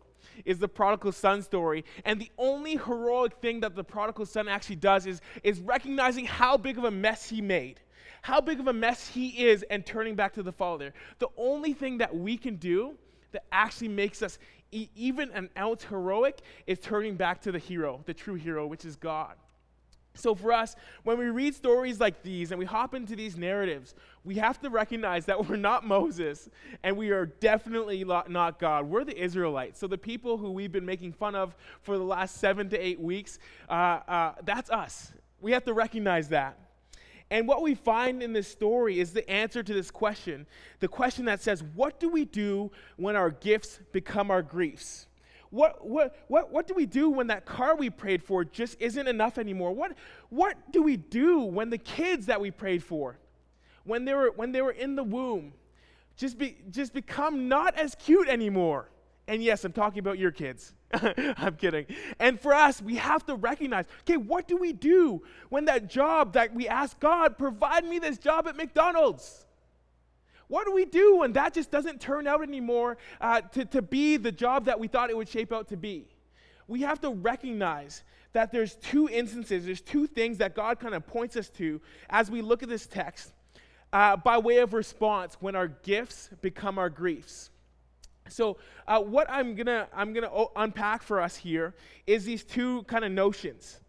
is 0.46 0.60
the 0.60 0.68
prodigal 0.68 1.12
son 1.12 1.42
story. 1.42 1.84
And 2.06 2.20
the 2.20 2.32
only 2.38 2.78
heroic 2.78 3.34
thing 3.42 3.60
that 3.62 3.76
the 3.76 3.84
prodigal 3.84 4.26
son 4.26 4.48
actually 4.48 4.78
does 4.78 5.06
is, 5.06 5.22
is 5.44 5.60
recognizing 5.60 6.26
how 6.26 6.58
big 6.58 6.78
of 6.78 6.84
a 6.84 6.92
mess 6.92 7.30
he 7.30 7.42
made, 7.42 7.80
how 8.22 8.42
big 8.42 8.60
of 8.60 8.68
a 8.68 8.74
mess 8.74 9.08
he 9.08 9.46
is, 9.46 9.64
and 9.70 9.86
turning 9.86 10.16
back 10.16 10.34
to 10.34 10.44
the 10.44 10.52
Father. 10.52 10.94
The 11.20 11.30
only 11.38 11.74
thing 11.74 11.98
that 12.00 12.16
we 12.16 12.38
can 12.38 12.56
do 12.56 12.96
that 13.32 13.46
actually 13.52 13.90
makes 13.90 14.22
us 14.22 14.40
e- 14.72 14.90
even 14.96 15.32
an 15.32 15.50
ounce 15.58 15.84
heroic 15.84 16.42
is 16.68 16.80
turning 16.80 17.16
back 17.16 17.42
to 17.42 17.52
the 17.52 17.60
hero, 17.60 18.02
the 18.06 18.14
true 18.14 18.36
hero, 18.36 18.68
which 18.68 18.86
is 18.86 18.96
God. 18.96 19.36
So, 20.16 20.36
for 20.36 20.54
us, 20.54 20.76
when 21.04 21.18
we 21.18 21.26
read 21.26 21.56
stories 21.56 22.00
like 22.00 22.22
these 22.22 22.52
and 22.52 22.60
we 22.60 22.66
hop 22.66 22.94
into 22.94 23.16
these 23.16 23.36
narratives, 23.36 23.96
we 24.24 24.36
have 24.36 24.60
to 24.62 24.70
recognize 24.70 25.26
that 25.26 25.50
we're 25.50 25.56
not 25.56 25.86
Moses 25.86 26.50
and 26.84 26.96
we 26.96 27.10
are 27.10 27.26
definitely 27.26 28.04
not 28.04 28.60
God. 28.60 28.86
We're 28.86 29.04
the 29.04 29.20
Israelites. 29.20 29.80
So, 29.80 29.88
the 29.88 29.98
people 29.98 30.38
who 30.38 30.52
we've 30.52 30.72
been 30.72 30.86
making 30.86 31.14
fun 31.14 31.36
of 31.36 31.56
for 31.82 31.98
the 31.98 32.04
last 32.04 32.38
seven 32.38 32.70
to 32.70 32.78
eight 32.78 33.00
weeks, 33.00 33.40
uh, 33.70 34.00
uh, 34.08 34.34
that's 34.44 34.70
us. 34.70 35.12
We 35.42 35.52
have 35.52 35.66
to 35.66 35.74
recognize 35.74 36.30
that. 36.30 36.58
And 37.32 37.48
what 37.48 37.64
we 37.64 37.74
find 37.74 38.22
in 38.22 38.34
this 38.34 38.48
story 38.48 39.00
is 39.00 39.12
the 39.14 39.28
answer 39.28 39.64
to 39.64 39.74
this 39.74 39.90
question 39.90 40.46
the 40.80 40.88
question 40.88 41.26
that 41.26 41.42
says, 41.42 41.64
What 41.64 42.00
do 42.00 42.08
we 42.08 42.26
do 42.26 42.72
when 42.98 43.16
our 43.16 43.32
gifts 43.32 43.80
become 43.92 44.30
our 44.30 44.44
griefs? 44.44 45.08
What, 45.54 45.88
what, 45.88 46.16
what, 46.30 46.52
what 46.52 46.66
do 46.66 46.74
we 46.74 46.88
do 46.88 47.12
when 47.12 47.28
that 47.28 47.46
car 47.46 47.76
we 47.76 47.92
prayed 47.92 48.24
for 48.24 48.44
just 48.44 48.76
isn't 48.82 49.08
enough 49.08 49.38
anymore? 49.38 49.72
What, 49.72 49.94
what 50.30 50.72
do 50.72 50.82
we 50.82 50.98
do 50.98 51.42
when 51.42 51.70
the 51.70 51.78
kids 51.78 52.26
that 52.26 52.42
we 52.42 52.50
prayed 52.50 52.84
for, 52.84 53.20
when 53.84 54.04
they 54.04 54.16
were, 54.16 54.32
when 54.36 54.52
they 54.52 54.64
were 54.64 54.72
in 54.72 54.96
the 54.96 55.04
womb, 55.04 55.54
just, 56.18 56.40
be, 56.40 56.58
just 56.72 56.92
become 56.92 57.50
not 57.50 57.78
as 57.78 57.94
cute 57.94 58.30
anymore? 58.30 58.90
And 59.28 59.44
yes, 59.44 59.64
I'm 59.64 59.74
talking 59.74 60.00
about 60.00 60.18
your 60.18 60.32
kids. 60.32 60.74
I'm 60.92 61.56
kidding. 61.56 61.86
And 62.18 62.40
for 62.40 62.56
us, 62.56 62.82
we 62.82 62.96
have 62.96 63.24
to 63.28 63.36
recognize 63.36 63.86
okay, 64.02 64.18
what 64.18 64.48
do 64.48 64.58
we 64.58 64.74
do 64.74 65.22
when 65.50 65.66
that 65.66 65.88
job 65.88 66.34
that 66.34 66.56
we 66.56 66.68
ask 66.68 67.00
God, 67.00 67.38
provide 67.38 67.86
me 67.86 68.00
this 68.00 68.18
job 68.18 68.48
at 68.48 68.56
McDonald's? 68.56 69.46
What 70.48 70.66
do 70.66 70.74
we 70.74 70.86
do 70.86 71.18
when 71.18 71.34
that 71.34 71.54
just 71.54 71.72
doesn't 71.72 72.02
turn 72.02 72.28
out 72.28 72.42
anymore 72.44 72.98
uh, 73.22 73.42
to, 73.42 73.66
to 73.66 73.82
be 73.82 74.18
the 74.18 74.32
job 74.32 74.66
that 74.66 74.80
we 74.80 74.88
thought 74.88 75.10
it 75.10 75.18
would 75.18 75.30
shape 75.30 75.52
out 75.52 75.70
to 75.70 75.78
be? 75.78 76.08
We 76.68 76.82
have 76.82 77.02
to 77.02 77.10
recognize 77.10 78.04
that 78.34 78.52
there's 78.52 78.76
two 78.76 79.08
instances, 79.10 79.66
there's 79.66 79.82
two 79.82 80.08
things 80.08 80.40
that 80.40 80.56
God 80.56 80.80
kind 80.80 80.96
of 80.96 81.06
points 81.06 81.36
us 81.38 81.50
to 81.52 81.82
as 82.10 82.32
we 82.32 82.42
look 82.42 82.64
at 82.64 82.70
this 82.70 82.88
text 82.88 83.32
uh, 83.92 84.18
by 84.18 84.38
way 84.40 84.58
of 84.58 84.74
response 84.74 85.38
when 85.40 85.56
our 85.56 85.68
gifts 85.68 86.30
become 86.42 86.78
our 86.78 86.90
griefs. 86.90 87.52
So, 88.30 88.58
uh, 88.88 89.00
what 89.02 89.30
I'm 89.30 89.54
gonna 89.56 89.88
I'm 89.94 90.14
gonna 90.14 90.32
o- 90.34 90.52
unpack 90.56 91.04
for 91.04 91.22
us 91.22 91.36
here 91.36 91.76
is 92.08 92.26
these 92.26 92.44
two 92.44 92.84
kind 92.84 93.06
of 93.06 93.12
notions. 93.12 93.80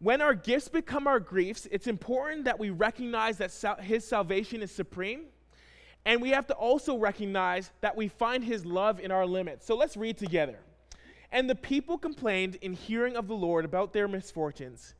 When 0.00 0.20
our 0.20 0.34
gifts 0.34 0.68
become 0.68 1.06
our 1.06 1.20
griefs, 1.20 1.68
it's 1.70 1.86
important 1.86 2.44
that 2.44 2.58
we 2.58 2.70
recognize 2.70 3.38
that 3.38 3.52
sal- 3.52 3.76
His 3.76 4.04
salvation 4.04 4.62
is 4.62 4.72
supreme, 4.72 5.26
and 6.06 6.20
we 6.20 6.30
have 6.30 6.46
to 6.48 6.54
also 6.54 6.98
recognize 6.98 7.70
that 7.80 7.96
we 7.96 8.08
find 8.08 8.44
his 8.44 8.66
love 8.66 9.00
in 9.00 9.10
our 9.10 9.26
limits. 9.26 9.66
So 9.66 9.76
let's 9.76 9.96
read 9.96 10.18
together. 10.18 10.58
And 11.32 11.48
the 11.48 11.54
people 11.54 11.98
complained 11.98 12.56
in 12.56 12.74
hearing 12.74 13.16
of 13.16 13.26
the 13.26 13.34
Lord 13.34 13.64
about 13.64 13.92
their 13.92 14.06
misfortunes. 14.06 14.94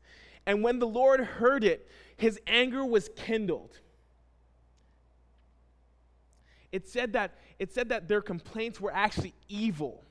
And 0.47 0.63
when 0.63 0.79
the 0.79 0.87
Lord 0.87 1.21
heard 1.21 1.63
it, 1.63 1.89
his 2.17 2.41
anger 2.47 2.85
was 2.85 3.11
kindled. 3.17 3.79
It 6.73 6.89
said 6.89 7.13
that, 7.13 7.39
it 7.59 7.73
said 7.73 7.91
that 7.91 8.09
their 8.09 8.21
complaints 8.21 8.81
were 8.81 8.93
actually 8.93 9.35
evil. 9.49 10.03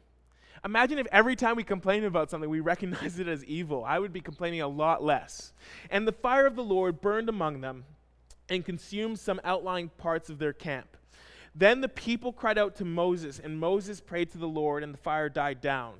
Imagine 0.63 0.97
if 0.97 1.07
every 1.11 1.35
time 1.35 1.57
we 1.57 1.63
complain 1.63 2.05
about 2.05 2.29
something, 2.29 2.49
we 2.49 2.61
recognize 2.61 3.19
it 3.19 3.27
as 3.27 3.43
evil. 3.43 3.83
I 3.83 3.99
would 3.99 4.13
be 4.13 4.21
complaining 4.21 4.61
a 4.61 4.67
lot 4.67 5.03
less. 5.03 5.51
And 5.89 6.07
the 6.07 6.13
fire 6.13 6.45
of 6.45 6.55
the 6.55 6.63
Lord 6.63 7.01
burned 7.01 7.27
among 7.27 7.61
them 7.61 7.83
and 8.49 8.65
consumed 8.65 9.19
some 9.19 9.39
outlying 9.43 9.89
parts 9.89 10.29
of 10.29 10.39
their 10.39 10.53
camp. 10.53 10.97
Then 11.55 11.81
the 11.81 11.89
people 11.89 12.33
cried 12.33 12.57
out 12.57 12.75
to 12.77 12.85
Moses, 12.85 13.39
and 13.39 13.59
Moses 13.59 14.01
prayed 14.01 14.31
to 14.31 14.37
the 14.37 14.47
Lord, 14.47 14.83
and 14.83 14.93
the 14.93 14.97
fire 14.97 15.29
died 15.29 15.61
down. 15.61 15.95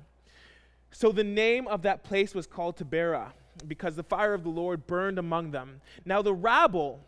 So 0.90 1.12
the 1.12 1.24
name 1.24 1.66
of 1.68 1.82
that 1.82 2.04
place 2.04 2.34
was 2.34 2.46
called 2.46 2.76
Taberah, 2.76 3.32
because 3.66 3.94
the 3.96 4.02
fire 4.02 4.34
of 4.34 4.42
the 4.42 4.50
Lord 4.50 4.86
burned 4.86 5.18
among 5.18 5.52
them. 5.52 5.80
Now 6.04 6.22
the 6.22 6.34
rabble 6.34 7.00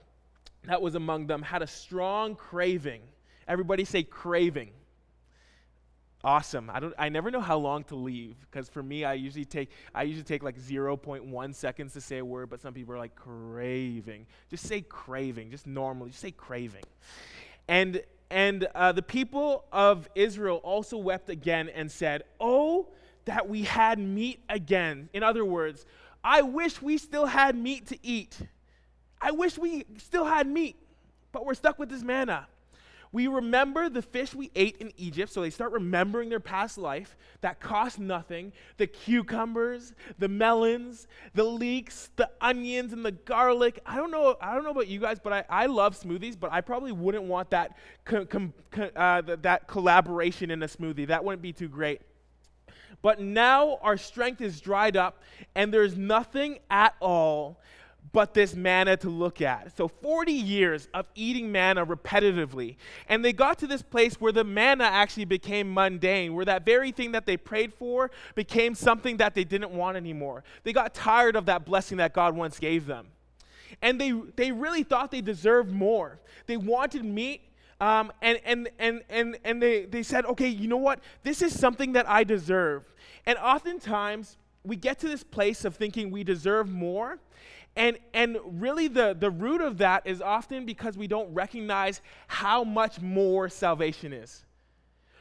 that 0.64 0.80
was 0.80 0.94
among 0.94 1.26
them 1.26 1.42
had 1.42 1.62
a 1.62 1.66
strong 1.66 2.34
craving. 2.34 3.02
Everybody 3.48 3.84
say 3.84 4.02
craving 4.02 4.70
awesome. 6.26 6.68
I 6.68 6.80
don't 6.80 6.92
I 6.98 7.08
never 7.08 7.30
know 7.30 7.40
how 7.40 7.56
long 7.56 7.84
to 7.84 7.94
leave 7.94 8.34
because 8.50 8.68
for 8.68 8.82
me 8.82 9.04
I 9.04 9.14
usually 9.14 9.44
take 9.44 9.70
I 9.94 10.02
usually 10.02 10.24
take 10.24 10.42
like 10.42 10.58
0.1 10.58 11.54
seconds 11.54 11.92
to 11.92 12.00
say 12.00 12.18
a 12.18 12.24
word, 12.24 12.50
but 12.50 12.60
some 12.60 12.74
people 12.74 12.92
are 12.94 12.98
like 12.98 13.14
craving. 13.14 14.26
Just 14.50 14.66
say 14.66 14.80
craving, 14.82 15.52
just 15.52 15.68
normally, 15.68 16.10
just 16.10 16.20
say 16.20 16.32
craving. 16.32 16.82
And 17.68 18.02
and 18.28 18.66
uh, 18.74 18.90
the 18.90 19.02
people 19.02 19.66
of 19.72 20.08
Israel 20.16 20.56
also 20.64 20.98
wept 20.98 21.30
again 21.30 21.68
and 21.68 21.90
said, 21.90 22.24
"Oh, 22.40 22.88
that 23.24 23.48
we 23.48 23.62
had 23.62 24.00
meat 24.00 24.40
again." 24.48 25.08
In 25.12 25.22
other 25.22 25.44
words, 25.44 25.86
I 26.24 26.42
wish 26.42 26.82
we 26.82 26.98
still 26.98 27.26
had 27.26 27.56
meat 27.56 27.86
to 27.86 27.98
eat. 28.02 28.36
I 29.20 29.30
wish 29.30 29.56
we 29.56 29.84
still 29.98 30.24
had 30.24 30.48
meat, 30.48 30.76
but 31.30 31.46
we're 31.46 31.54
stuck 31.54 31.78
with 31.78 31.88
this 31.88 32.02
manna. 32.02 32.48
We 33.16 33.28
remember 33.28 33.88
the 33.88 34.02
fish 34.02 34.34
we 34.34 34.50
ate 34.54 34.76
in 34.76 34.92
Egypt, 34.98 35.32
so 35.32 35.40
they 35.40 35.48
start 35.48 35.72
remembering 35.72 36.28
their 36.28 36.38
past 36.38 36.76
life 36.76 37.16
that 37.40 37.60
cost 37.60 37.98
nothing 37.98 38.52
the 38.76 38.86
cucumbers, 38.86 39.94
the 40.18 40.28
melons, 40.28 41.08
the 41.32 41.42
leeks, 41.42 42.10
the 42.16 42.28
onions, 42.42 42.92
and 42.92 43.02
the 43.02 43.12
garlic. 43.12 43.80
I 43.86 43.96
don't 43.96 44.10
know, 44.10 44.36
I 44.38 44.54
don't 44.54 44.64
know 44.64 44.70
about 44.70 44.88
you 44.88 45.00
guys, 45.00 45.18
but 45.18 45.32
I, 45.32 45.44
I 45.48 45.64
love 45.64 45.98
smoothies, 45.98 46.38
but 46.38 46.52
I 46.52 46.60
probably 46.60 46.92
wouldn't 46.92 47.24
want 47.24 47.48
that, 47.48 47.78
co- 48.04 48.26
com, 48.26 48.52
co- 48.70 48.90
uh, 48.94 49.22
th- 49.22 49.38
that 49.40 49.66
collaboration 49.66 50.50
in 50.50 50.62
a 50.62 50.68
smoothie. 50.68 51.06
That 51.06 51.24
wouldn't 51.24 51.40
be 51.40 51.54
too 51.54 51.68
great. 51.68 52.02
But 53.00 53.18
now 53.18 53.78
our 53.80 53.96
strength 53.96 54.42
is 54.42 54.60
dried 54.60 54.94
up, 54.94 55.22
and 55.54 55.72
there's 55.72 55.96
nothing 55.96 56.58
at 56.68 56.94
all 57.00 57.62
but 58.12 58.34
this 58.34 58.54
manna 58.54 58.96
to 58.98 59.10
look 59.10 59.40
at. 59.40 59.76
So 59.76 59.88
40 59.88 60.32
years 60.32 60.88
of 60.94 61.06
eating 61.14 61.50
manna 61.50 61.84
repetitively. 61.84 62.76
And 63.08 63.24
they 63.24 63.32
got 63.32 63.58
to 63.58 63.66
this 63.66 63.82
place 63.82 64.20
where 64.20 64.32
the 64.32 64.44
manna 64.44 64.84
actually 64.84 65.24
became 65.24 65.72
mundane, 65.72 66.34
where 66.34 66.44
that 66.44 66.64
very 66.64 66.92
thing 66.92 67.12
that 67.12 67.26
they 67.26 67.36
prayed 67.36 67.74
for 67.74 68.10
became 68.34 68.74
something 68.74 69.16
that 69.18 69.34
they 69.34 69.44
didn't 69.44 69.70
want 69.70 69.96
anymore. 69.96 70.44
They 70.62 70.72
got 70.72 70.94
tired 70.94 71.36
of 71.36 71.46
that 71.46 71.64
blessing 71.64 71.98
that 71.98 72.12
God 72.12 72.36
once 72.36 72.58
gave 72.58 72.86
them. 72.86 73.06
And 73.82 74.00
they, 74.00 74.12
they 74.36 74.52
really 74.52 74.82
thought 74.82 75.10
they 75.10 75.20
deserved 75.20 75.72
more. 75.72 76.20
They 76.46 76.56
wanted 76.56 77.04
meat 77.04 77.42
Um, 77.78 78.10
and 78.22 78.40
and, 78.44 78.70
and, 78.78 79.02
and, 79.10 79.36
and 79.44 79.60
they, 79.60 79.84
they 79.84 80.02
said, 80.02 80.24
okay, 80.24 80.48
you 80.48 80.66
know 80.66 80.78
what? 80.78 81.00
This 81.24 81.42
is 81.42 81.58
something 81.58 81.92
that 81.92 82.08
I 82.08 82.24
deserve. 82.24 82.84
And 83.26 83.36
oftentimes, 83.38 84.38
we 84.66 84.76
get 84.76 84.98
to 85.00 85.08
this 85.08 85.22
place 85.22 85.64
of 85.64 85.76
thinking 85.76 86.10
we 86.10 86.24
deserve 86.24 86.68
more. 86.68 87.18
And, 87.76 87.98
and 88.14 88.38
really, 88.44 88.88
the, 88.88 89.14
the 89.18 89.30
root 89.30 89.60
of 89.60 89.78
that 89.78 90.06
is 90.06 90.22
often 90.22 90.64
because 90.64 90.96
we 90.96 91.06
don't 91.06 91.32
recognize 91.34 92.00
how 92.26 92.64
much 92.64 93.00
more 93.00 93.48
salvation 93.48 94.12
is. 94.12 94.44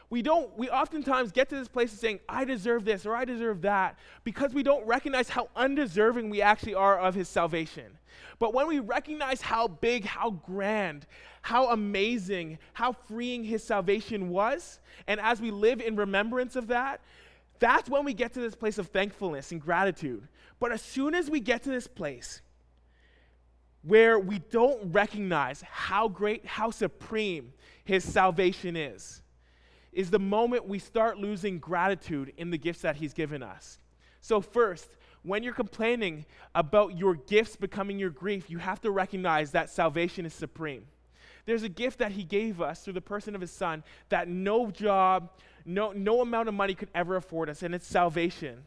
We 0.09 0.21
don't, 0.21 0.55
we 0.57 0.69
oftentimes 0.69 1.31
get 1.31 1.49
to 1.49 1.55
this 1.55 1.67
place 1.67 1.91
of 1.91 1.99
saying, 1.99 2.19
I 2.29 2.45
deserve 2.45 2.85
this 2.85 3.05
or 3.05 3.15
I 3.15 3.25
deserve 3.25 3.61
that, 3.63 3.97
because 4.23 4.53
we 4.53 4.63
don't 4.63 4.85
recognize 4.85 5.29
how 5.29 5.49
undeserving 5.55 6.29
we 6.29 6.41
actually 6.41 6.75
are 6.75 6.97
of 6.97 7.15
his 7.15 7.27
salvation. 7.27 7.97
But 8.39 8.53
when 8.53 8.67
we 8.67 8.79
recognize 8.79 9.41
how 9.41 9.67
big, 9.67 10.05
how 10.05 10.29
grand, 10.29 11.07
how 11.41 11.71
amazing, 11.71 12.59
how 12.73 12.93
freeing 12.93 13.43
his 13.43 13.63
salvation 13.63 14.29
was, 14.29 14.79
and 15.07 15.19
as 15.19 15.41
we 15.41 15.51
live 15.51 15.81
in 15.81 15.95
remembrance 15.95 16.55
of 16.55 16.67
that, 16.67 17.01
that's 17.59 17.89
when 17.89 18.05
we 18.05 18.13
get 18.13 18.33
to 18.33 18.39
this 18.39 18.55
place 18.55 18.77
of 18.77 18.87
thankfulness 18.87 19.51
and 19.51 19.61
gratitude. 19.61 20.27
But 20.59 20.71
as 20.71 20.81
soon 20.81 21.15
as 21.15 21.29
we 21.29 21.39
get 21.39 21.63
to 21.63 21.69
this 21.69 21.87
place 21.87 22.41
where 23.83 24.17
we 24.19 24.39
don't 24.39 24.91
recognize 24.91 25.61
how 25.61 26.07
great, 26.07 26.45
how 26.45 26.71
supreme 26.71 27.53
his 27.83 28.03
salvation 28.03 28.75
is, 28.75 29.21
is 29.93 30.09
the 30.09 30.19
moment 30.19 30.67
we 30.67 30.79
start 30.79 31.19
losing 31.19 31.59
gratitude 31.59 32.33
in 32.37 32.49
the 32.49 32.57
gifts 32.57 32.81
that 32.81 32.95
he's 32.95 33.13
given 33.13 33.43
us. 33.43 33.79
So, 34.21 34.41
first, 34.41 34.89
when 35.23 35.43
you're 35.43 35.53
complaining 35.53 36.25
about 36.53 36.97
your 36.97 37.15
gifts 37.15 37.55
becoming 37.55 37.97
your 37.97 38.09
grief, 38.09 38.49
you 38.49 38.57
have 38.57 38.81
to 38.81 38.91
recognize 38.91 39.51
that 39.51 39.69
salvation 39.69 40.25
is 40.25 40.33
supreme. 40.33 40.85
There's 41.45 41.63
a 41.63 41.69
gift 41.69 41.99
that 41.99 42.11
he 42.11 42.23
gave 42.23 42.59
us 42.61 42.81
through 42.81 42.93
the 42.93 43.01
person 43.01 43.35
of 43.35 43.41
his 43.41 43.51
son 43.51 43.83
that 44.09 44.27
no 44.27 44.71
job, 44.71 45.29
no, 45.65 45.91
no 45.91 46.21
amount 46.21 46.47
of 46.47 46.53
money 46.53 46.75
could 46.75 46.89
ever 46.93 47.15
afford 47.15 47.49
us, 47.49 47.63
and 47.63 47.73
it's 47.73 47.87
salvation. 47.87 48.63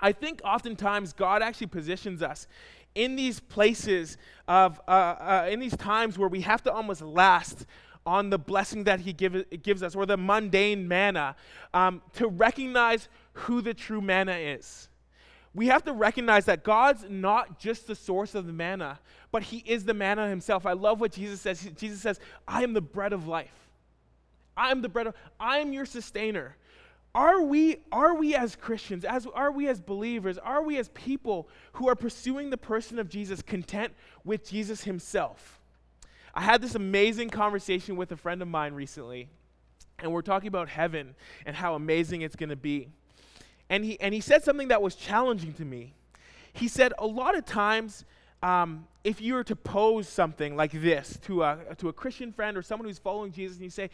I 0.00 0.12
think 0.12 0.40
oftentimes 0.44 1.12
God 1.12 1.42
actually 1.42 1.68
positions 1.68 2.22
us 2.22 2.46
in 2.94 3.16
these 3.16 3.40
places 3.40 4.16
of, 4.48 4.80
uh, 4.88 4.90
uh, 4.90 5.48
in 5.50 5.60
these 5.60 5.76
times 5.76 6.18
where 6.18 6.28
we 6.28 6.40
have 6.40 6.62
to 6.64 6.72
almost 6.72 7.02
last 7.02 7.66
on 8.04 8.30
the 8.30 8.38
blessing 8.38 8.84
that 8.84 9.00
He 9.00 9.12
give, 9.12 9.44
gives 9.62 9.82
us, 9.82 9.94
or 9.94 10.06
the 10.06 10.16
mundane 10.16 10.86
manna, 10.86 11.36
um, 11.74 12.02
to 12.14 12.28
recognize 12.28 13.08
who 13.32 13.60
the 13.60 13.74
true 13.74 14.00
manna 14.00 14.34
is. 14.34 14.88
We 15.54 15.68
have 15.68 15.84
to 15.84 15.92
recognize 15.92 16.44
that 16.46 16.64
God's 16.64 17.06
not 17.08 17.58
just 17.58 17.86
the 17.86 17.94
source 17.94 18.34
of 18.34 18.46
the 18.46 18.52
manna, 18.52 19.00
but 19.32 19.42
He 19.42 19.58
is 19.58 19.84
the 19.84 19.94
manna 19.94 20.28
Himself. 20.28 20.66
I 20.66 20.72
love 20.72 21.00
what 21.00 21.12
Jesus 21.12 21.40
says. 21.40 21.68
Jesus 21.76 22.00
says, 22.00 22.20
I 22.46 22.62
am 22.62 22.74
the 22.74 22.82
bread 22.82 23.12
of 23.12 23.26
life. 23.26 23.65
I 24.56 24.70
am 24.70 24.82
the 24.82 24.88
bread 24.88 25.06
of, 25.06 25.14
I 25.38 25.58
am 25.58 25.72
your 25.72 25.86
sustainer. 25.86 26.56
Are 27.14 27.40
we, 27.40 27.78
are 27.90 28.14
we 28.14 28.34
as 28.34 28.56
Christians, 28.56 29.04
as 29.04 29.26
are 29.26 29.50
we 29.50 29.68
as 29.68 29.80
believers, 29.80 30.36
are 30.36 30.62
we 30.62 30.76
as 30.76 30.90
people 30.90 31.48
who 31.72 31.88
are 31.88 31.94
pursuing 31.94 32.50
the 32.50 32.58
person 32.58 32.98
of 32.98 33.08
Jesus 33.08 33.40
content 33.40 33.94
with 34.22 34.46
Jesus 34.46 34.84
himself? 34.84 35.58
I 36.34 36.42
had 36.42 36.60
this 36.60 36.74
amazing 36.74 37.30
conversation 37.30 37.96
with 37.96 38.12
a 38.12 38.16
friend 38.16 38.42
of 38.42 38.48
mine 38.48 38.74
recently, 38.74 39.30
and 39.98 40.12
we're 40.12 40.20
talking 40.20 40.48
about 40.48 40.68
heaven 40.68 41.14
and 41.46 41.56
how 41.56 41.74
amazing 41.74 42.20
it's 42.20 42.36
going 42.36 42.50
to 42.50 42.56
be. 42.56 42.88
And 43.70 43.82
he, 43.82 43.98
and 43.98 44.12
he 44.12 44.20
said 44.20 44.44
something 44.44 44.68
that 44.68 44.82
was 44.82 44.94
challenging 44.94 45.54
to 45.54 45.64
me. 45.64 45.94
He 46.52 46.68
said, 46.68 46.92
A 46.98 47.06
lot 47.06 47.36
of 47.36 47.46
times, 47.46 48.04
um, 48.42 48.86
if 49.04 49.22
you 49.22 49.32
were 49.34 49.44
to 49.44 49.56
pose 49.56 50.06
something 50.06 50.54
like 50.54 50.72
this 50.72 51.18
to 51.22 51.42
a, 51.42 51.58
to 51.78 51.88
a 51.88 51.92
Christian 51.94 52.32
friend 52.32 52.58
or 52.58 52.62
someone 52.62 52.86
who's 52.86 52.98
following 52.98 53.32
Jesus, 53.32 53.56
and 53.56 53.64
you 53.64 53.70
say, 53.70 53.88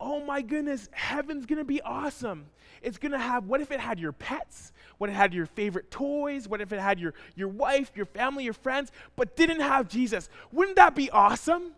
oh 0.00 0.24
my 0.24 0.42
goodness, 0.42 0.88
heaven's 0.92 1.46
gonna 1.46 1.64
be 1.64 1.80
awesome. 1.82 2.46
It's 2.82 2.98
gonna 2.98 3.18
have, 3.18 3.46
what 3.46 3.60
if 3.60 3.70
it 3.70 3.80
had 3.80 4.00
your 4.00 4.12
pets? 4.12 4.72
What 4.98 5.10
if 5.10 5.14
it 5.14 5.18
had 5.18 5.34
your 5.34 5.46
favorite 5.46 5.90
toys? 5.90 6.48
What 6.48 6.60
if 6.60 6.72
it 6.72 6.80
had 6.80 6.98
your, 6.98 7.14
your 7.34 7.48
wife, 7.48 7.92
your 7.94 8.06
family, 8.06 8.44
your 8.44 8.54
friends, 8.54 8.90
but 9.16 9.36
didn't 9.36 9.60
have 9.60 9.88
Jesus? 9.88 10.28
Wouldn't 10.52 10.76
that 10.76 10.94
be 10.94 11.10
awesome? 11.10 11.72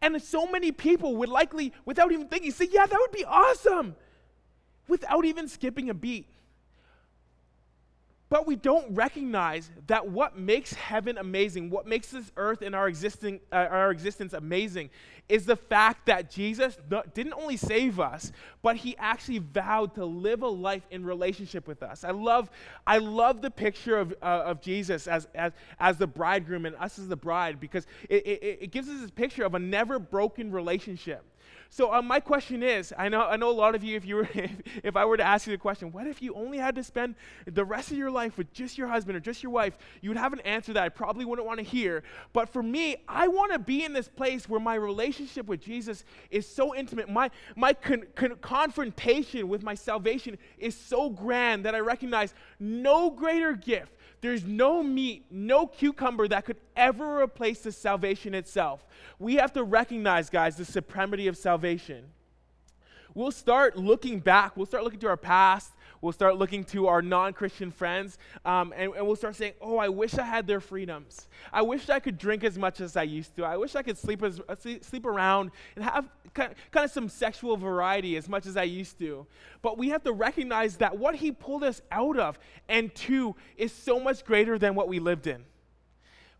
And 0.00 0.20
so 0.22 0.46
many 0.46 0.72
people 0.72 1.16
would 1.16 1.28
likely, 1.28 1.72
without 1.84 2.12
even 2.12 2.28
thinking, 2.28 2.50
say, 2.52 2.68
yeah, 2.70 2.86
that 2.86 2.98
would 2.98 3.12
be 3.12 3.24
awesome, 3.24 3.96
without 4.86 5.24
even 5.24 5.48
skipping 5.48 5.90
a 5.90 5.94
beat. 5.94 6.26
But 8.30 8.46
we 8.46 8.56
don't 8.56 8.94
recognize 8.94 9.70
that 9.86 10.06
what 10.06 10.38
makes 10.38 10.74
heaven 10.74 11.16
amazing, 11.16 11.70
what 11.70 11.86
makes 11.86 12.10
this 12.10 12.30
earth 12.36 12.60
and 12.60 12.74
our, 12.74 12.86
existing, 12.86 13.40
uh, 13.50 13.68
our 13.70 13.90
existence 13.90 14.34
amazing, 14.34 14.90
is 15.30 15.46
the 15.46 15.56
fact 15.56 16.06
that 16.06 16.30
Jesus 16.30 16.76
didn't 17.14 17.32
only 17.34 17.56
save 17.56 17.98
us, 17.98 18.32
but 18.62 18.76
he 18.76 18.96
actually 18.98 19.38
vowed 19.38 19.94
to 19.94 20.04
live 20.04 20.42
a 20.42 20.48
life 20.48 20.86
in 20.90 21.04
relationship 21.04 21.66
with 21.66 21.82
us. 21.82 22.04
I 22.04 22.10
love, 22.10 22.50
I 22.86 22.98
love 22.98 23.40
the 23.40 23.50
picture 23.50 23.96
of, 23.96 24.12
uh, 24.22 24.42
of 24.44 24.60
Jesus 24.60 25.06
as, 25.06 25.26
as, 25.34 25.52
as 25.78 25.96
the 25.96 26.06
bridegroom 26.06 26.66
and 26.66 26.76
us 26.76 26.98
as 26.98 27.08
the 27.08 27.16
bride 27.16 27.60
because 27.60 27.86
it, 28.10 28.26
it, 28.26 28.58
it 28.62 28.70
gives 28.72 28.88
us 28.88 29.00
this 29.00 29.10
picture 29.10 29.44
of 29.44 29.54
a 29.54 29.58
never 29.58 29.98
broken 29.98 30.50
relationship. 30.50 31.24
So 31.70 31.92
uh, 31.92 32.00
my 32.00 32.18
question 32.18 32.62
is, 32.62 32.94
I 32.96 33.08
know, 33.08 33.26
I 33.26 33.36
know 33.36 33.50
a 33.50 33.52
lot 33.52 33.74
of 33.74 33.84
you, 33.84 33.96
if 33.96 34.04
you 34.04 34.16
were, 34.16 34.28
if, 34.34 34.50
if 34.82 34.96
I 34.96 35.04
were 35.04 35.16
to 35.16 35.22
ask 35.22 35.46
you 35.46 35.52
the 35.52 35.58
question, 35.58 35.92
what 35.92 36.06
if 36.06 36.22
you 36.22 36.34
only 36.34 36.58
had 36.58 36.74
to 36.76 36.82
spend 36.82 37.14
the 37.46 37.64
rest 37.64 37.90
of 37.90 37.98
your 37.98 38.10
life 38.10 38.38
with 38.38 38.52
just 38.52 38.78
your 38.78 38.88
husband 38.88 39.16
or 39.16 39.20
just 39.20 39.42
your 39.42 39.52
wife? 39.52 39.76
You 40.00 40.10
would 40.10 40.16
have 40.16 40.32
an 40.32 40.40
answer 40.40 40.72
that 40.72 40.82
I 40.82 40.88
probably 40.88 41.24
wouldn't 41.24 41.46
want 41.46 41.58
to 41.58 41.64
hear. 41.64 42.02
But 42.32 42.48
for 42.48 42.62
me, 42.62 42.96
I 43.06 43.28
want 43.28 43.52
to 43.52 43.58
be 43.58 43.84
in 43.84 43.92
this 43.92 44.08
place 44.08 44.48
where 44.48 44.60
my 44.60 44.76
relationship 44.76 45.46
with 45.46 45.60
Jesus 45.60 46.04
is 46.30 46.48
so 46.48 46.74
intimate. 46.74 47.08
My, 47.08 47.30
my 47.54 47.74
con- 47.74 48.06
con- 48.14 48.36
confrontation 48.40 49.48
with 49.48 49.62
my 49.62 49.74
salvation 49.74 50.38
is 50.56 50.74
so 50.74 51.10
grand 51.10 51.64
that 51.66 51.74
I 51.74 51.80
recognize 51.80 52.32
no 52.58 53.10
greater 53.10 53.52
gift 53.52 53.92
there's 54.20 54.44
no 54.44 54.82
meat, 54.82 55.26
no 55.30 55.66
cucumber 55.66 56.28
that 56.28 56.44
could 56.44 56.58
ever 56.76 57.22
replace 57.22 57.60
the 57.60 57.72
salvation 57.72 58.34
itself. 58.34 58.84
We 59.18 59.36
have 59.36 59.52
to 59.52 59.62
recognize, 59.62 60.28
guys, 60.30 60.56
the 60.56 60.64
supremacy 60.64 61.28
of 61.28 61.36
salvation. 61.36 62.04
We'll 63.14 63.32
start 63.32 63.76
looking 63.76 64.20
back, 64.20 64.56
we'll 64.56 64.66
start 64.66 64.84
looking 64.84 65.00
to 65.00 65.08
our 65.08 65.16
past, 65.16 65.72
we'll 66.00 66.12
start 66.12 66.36
looking 66.36 66.64
to 66.64 66.86
our 66.86 67.02
non 67.02 67.32
Christian 67.32 67.70
friends, 67.70 68.18
um, 68.44 68.72
and, 68.76 68.92
and, 68.94 69.06
we'll 69.06 69.16
start 69.16 69.36
saying, 69.36 69.54
Oh, 69.60 69.78
I 69.78 69.88
wish 69.88 70.14
I 70.14 70.24
had 70.24 70.46
their 70.46 70.60
freedoms. 70.60 71.28
I 71.52 71.62
wish 71.62 71.88
I 71.88 72.00
could 72.00 72.18
drink 72.18 72.44
as 72.44 72.58
much 72.58 72.80
as 72.80 72.96
I 72.96 73.02
used 73.02 73.36
to. 73.36 73.44
I 73.44 73.56
wish 73.56 73.74
I 73.74 73.82
could 73.82 73.98
sleep, 73.98 74.22
as, 74.22 74.40
uh, 74.48 74.56
sleep 74.80 75.06
around 75.06 75.50
and 75.76 75.84
have 75.84 76.08
kind 76.34 76.54
of 76.74 76.90
some 76.90 77.08
sexual 77.08 77.56
variety 77.56 78.16
as 78.16 78.28
much 78.28 78.46
as 78.46 78.56
I 78.56 78.64
used 78.64 78.98
to. 78.98 79.26
But 79.62 79.78
we 79.78 79.88
have 79.88 80.02
to 80.04 80.12
recognize 80.12 80.76
that 80.76 80.96
what 80.96 81.14
He 81.16 81.32
pulled 81.32 81.64
us 81.64 81.80
out 81.90 82.18
of 82.18 82.38
and 82.68 82.94
to 82.96 83.34
is 83.56 83.72
so 83.72 83.98
much 83.98 84.24
greater 84.24 84.58
than 84.58 84.74
what 84.74 84.88
we 84.88 84.98
lived 84.98 85.26
in. 85.26 85.44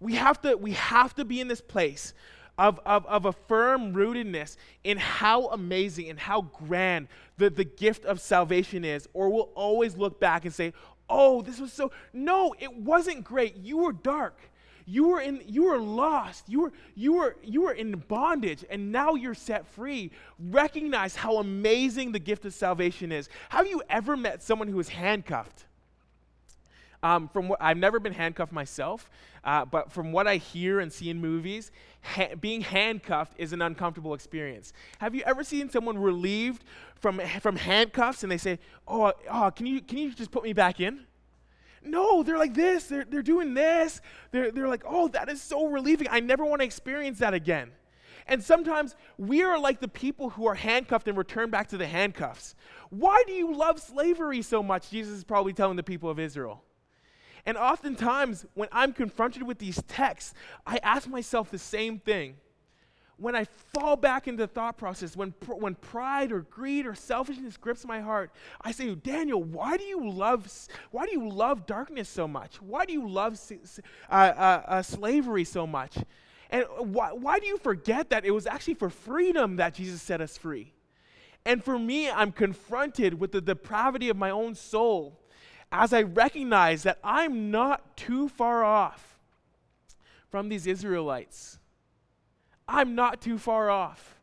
We 0.00 0.14
have 0.14 0.40
to, 0.42 0.56
we 0.56 0.72
have 0.72 1.14
to 1.16 1.24
be 1.24 1.40
in 1.40 1.48
this 1.48 1.60
place 1.60 2.14
of, 2.58 2.80
of, 2.84 3.06
of 3.06 3.24
a 3.24 3.32
firm 3.32 3.94
rootedness 3.94 4.56
in 4.84 4.98
how 4.98 5.46
amazing 5.48 6.10
and 6.10 6.18
how 6.18 6.42
grand 6.42 7.08
the, 7.36 7.48
the 7.48 7.64
gift 7.64 8.04
of 8.04 8.20
salvation 8.20 8.84
is, 8.84 9.08
or 9.14 9.30
we'll 9.30 9.50
always 9.54 9.96
look 9.96 10.18
back 10.18 10.44
and 10.44 10.52
say, 10.52 10.72
oh, 11.08 11.40
this 11.42 11.60
was 11.60 11.72
so. 11.72 11.90
No, 12.12 12.54
it 12.58 12.74
wasn't 12.74 13.24
great. 13.24 13.56
You 13.56 13.78
were 13.78 13.92
dark. 13.92 14.38
You 14.86 15.08
were 15.08 15.20
in 15.20 15.42
you 15.46 15.64
were 15.64 15.78
lost. 15.78 16.48
You 16.48 16.62
were 16.62 16.72
you 16.94 17.12
were 17.12 17.36
you 17.42 17.62
were 17.62 17.72
in 17.72 17.92
bondage 18.08 18.64
and 18.70 18.90
now 18.90 19.14
you're 19.14 19.34
set 19.34 19.66
free. 19.66 20.10
Recognize 20.38 21.14
how 21.14 21.36
amazing 21.36 22.12
the 22.12 22.18
gift 22.18 22.46
of 22.46 22.54
salvation 22.54 23.12
is. 23.12 23.28
Have 23.50 23.66
you 23.66 23.82
ever 23.90 24.16
met 24.16 24.42
someone 24.42 24.66
who 24.66 24.78
was 24.78 24.88
handcuffed? 24.88 25.66
Um, 27.00 27.28
from 27.28 27.48
what 27.48 27.62
I've 27.62 27.76
never 27.76 28.00
been 28.00 28.12
handcuffed 28.12 28.52
myself, 28.52 29.08
uh, 29.44 29.64
but 29.64 29.92
from 29.92 30.10
what 30.10 30.26
I 30.26 30.36
hear 30.36 30.80
and 30.80 30.92
see 30.92 31.10
in 31.10 31.20
movies, 31.20 31.70
ha- 32.02 32.34
being 32.40 32.60
handcuffed 32.60 33.34
is 33.38 33.52
an 33.52 33.62
uncomfortable 33.62 34.14
experience. 34.14 34.72
Have 34.98 35.14
you 35.14 35.22
ever 35.24 35.44
seen 35.44 35.70
someone 35.70 35.96
relieved 35.96 36.64
from 36.96 37.20
from 37.40 37.54
handcuffs 37.54 38.24
and 38.24 38.32
they 38.32 38.36
say, 38.38 38.58
"Oh, 38.88 39.12
oh 39.30 39.52
can 39.54 39.66
you 39.66 39.80
can 39.80 39.98
you 39.98 40.12
just 40.12 40.32
put 40.32 40.42
me 40.42 40.52
back 40.52 40.80
in?" 40.80 41.06
No, 41.82 42.22
they're 42.22 42.38
like 42.38 42.54
this. 42.54 42.86
They're, 42.86 43.04
they're 43.04 43.22
doing 43.22 43.54
this. 43.54 44.00
They're, 44.30 44.50
they're 44.50 44.68
like, 44.68 44.82
oh, 44.86 45.08
that 45.08 45.28
is 45.28 45.42
so 45.42 45.66
relieving. 45.66 46.08
I 46.10 46.20
never 46.20 46.44
want 46.44 46.60
to 46.60 46.66
experience 46.66 47.18
that 47.20 47.34
again. 47.34 47.70
And 48.26 48.42
sometimes 48.42 48.94
we 49.16 49.42
are 49.42 49.58
like 49.58 49.80
the 49.80 49.88
people 49.88 50.30
who 50.30 50.46
are 50.46 50.54
handcuffed 50.54 51.08
and 51.08 51.16
return 51.16 51.50
back 51.50 51.68
to 51.68 51.78
the 51.78 51.86
handcuffs. 51.86 52.54
Why 52.90 53.22
do 53.26 53.32
you 53.32 53.54
love 53.54 53.80
slavery 53.80 54.42
so 54.42 54.62
much? 54.62 54.90
Jesus 54.90 55.16
is 55.16 55.24
probably 55.24 55.54
telling 55.54 55.76
the 55.76 55.82
people 55.82 56.10
of 56.10 56.18
Israel. 56.18 56.62
And 57.48 57.56
oftentimes, 57.56 58.44
when 58.52 58.68
I'm 58.70 58.92
confronted 58.92 59.42
with 59.42 59.58
these 59.58 59.82
texts, 59.88 60.34
I 60.66 60.80
ask 60.82 61.08
myself 61.08 61.50
the 61.50 61.58
same 61.58 61.98
thing. 61.98 62.36
When 63.16 63.34
I 63.34 63.44
fall 63.72 63.96
back 63.96 64.28
into 64.28 64.42
the 64.42 64.46
thought 64.46 64.76
process, 64.76 65.16
when, 65.16 65.32
pr- 65.32 65.54
when 65.54 65.74
pride 65.74 66.30
or 66.30 66.40
greed 66.42 66.84
or 66.84 66.94
selfishness 66.94 67.56
grips 67.56 67.86
my 67.86 68.00
heart, 68.00 68.32
I 68.60 68.72
say, 68.72 68.94
Daniel, 68.94 69.42
why 69.42 69.78
do 69.78 69.84
you 69.84 70.10
love, 70.10 70.46
why 70.90 71.06
do 71.06 71.12
you 71.12 71.26
love 71.26 71.64
darkness 71.64 72.10
so 72.10 72.28
much? 72.28 72.60
Why 72.60 72.84
do 72.84 72.92
you 72.92 73.08
love 73.08 73.40
uh, 73.50 74.12
uh, 74.12 74.62
uh, 74.66 74.82
slavery 74.82 75.44
so 75.44 75.66
much? 75.66 75.96
And 76.50 76.66
why, 76.76 77.12
why 77.12 77.38
do 77.38 77.46
you 77.46 77.56
forget 77.56 78.10
that 78.10 78.26
it 78.26 78.30
was 78.30 78.46
actually 78.46 78.74
for 78.74 78.90
freedom 78.90 79.56
that 79.56 79.72
Jesus 79.72 80.02
set 80.02 80.20
us 80.20 80.36
free? 80.36 80.74
And 81.46 81.64
for 81.64 81.78
me, 81.78 82.10
I'm 82.10 82.30
confronted 82.30 83.18
with 83.18 83.32
the 83.32 83.40
depravity 83.40 84.10
of 84.10 84.18
my 84.18 84.28
own 84.28 84.54
soul 84.54 85.18
as 85.70 85.92
I 85.92 86.02
recognize 86.02 86.82
that 86.84 86.98
I'm 87.02 87.50
not 87.50 87.96
too 87.96 88.28
far 88.28 88.64
off 88.64 89.18
from 90.30 90.48
these 90.48 90.66
Israelites. 90.66 91.58
I'm 92.66 92.94
not 92.94 93.20
too 93.20 93.38
far 93.38 93.70
off. 93.70 94.18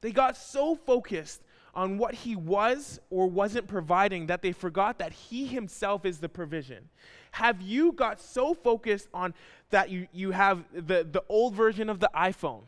They 0.00 0.12
got 0.12 0.36
so 0.36 0.74
focused 0.74 1.42
on 1.74 1.98
what 1.98 2.14
he 2.14 2.34
was 2.34 3.00
or 3.10 3.28
wasn't 3.28 3.68
providing 3.68 4.26
that 4.26 4.42
they 4.42 4.52
forgot 4.52 4.98
that 4.98 5.12
he 5.12 5.46
himself 5.46 6.04
is 6.04 6.18
the 6.18 6.28
provision. 6.28 6.88
Have 7.32 7.60
you 7.62 7.92
got 7.92 8.20
so 8.20 8.54
focused 8.54 9.08
on 9.14 9.34
that 9.70 9.90
you, 9.90 10.08
you 10.12 10.32
have 10.32 10.64
the, 10.72 11.06
the 11.10 11.22
old 11.28 11.54
version 11.54 11.88
of 11.88 12.00
the 12.00 12.10
iPhone, 12.14 12.62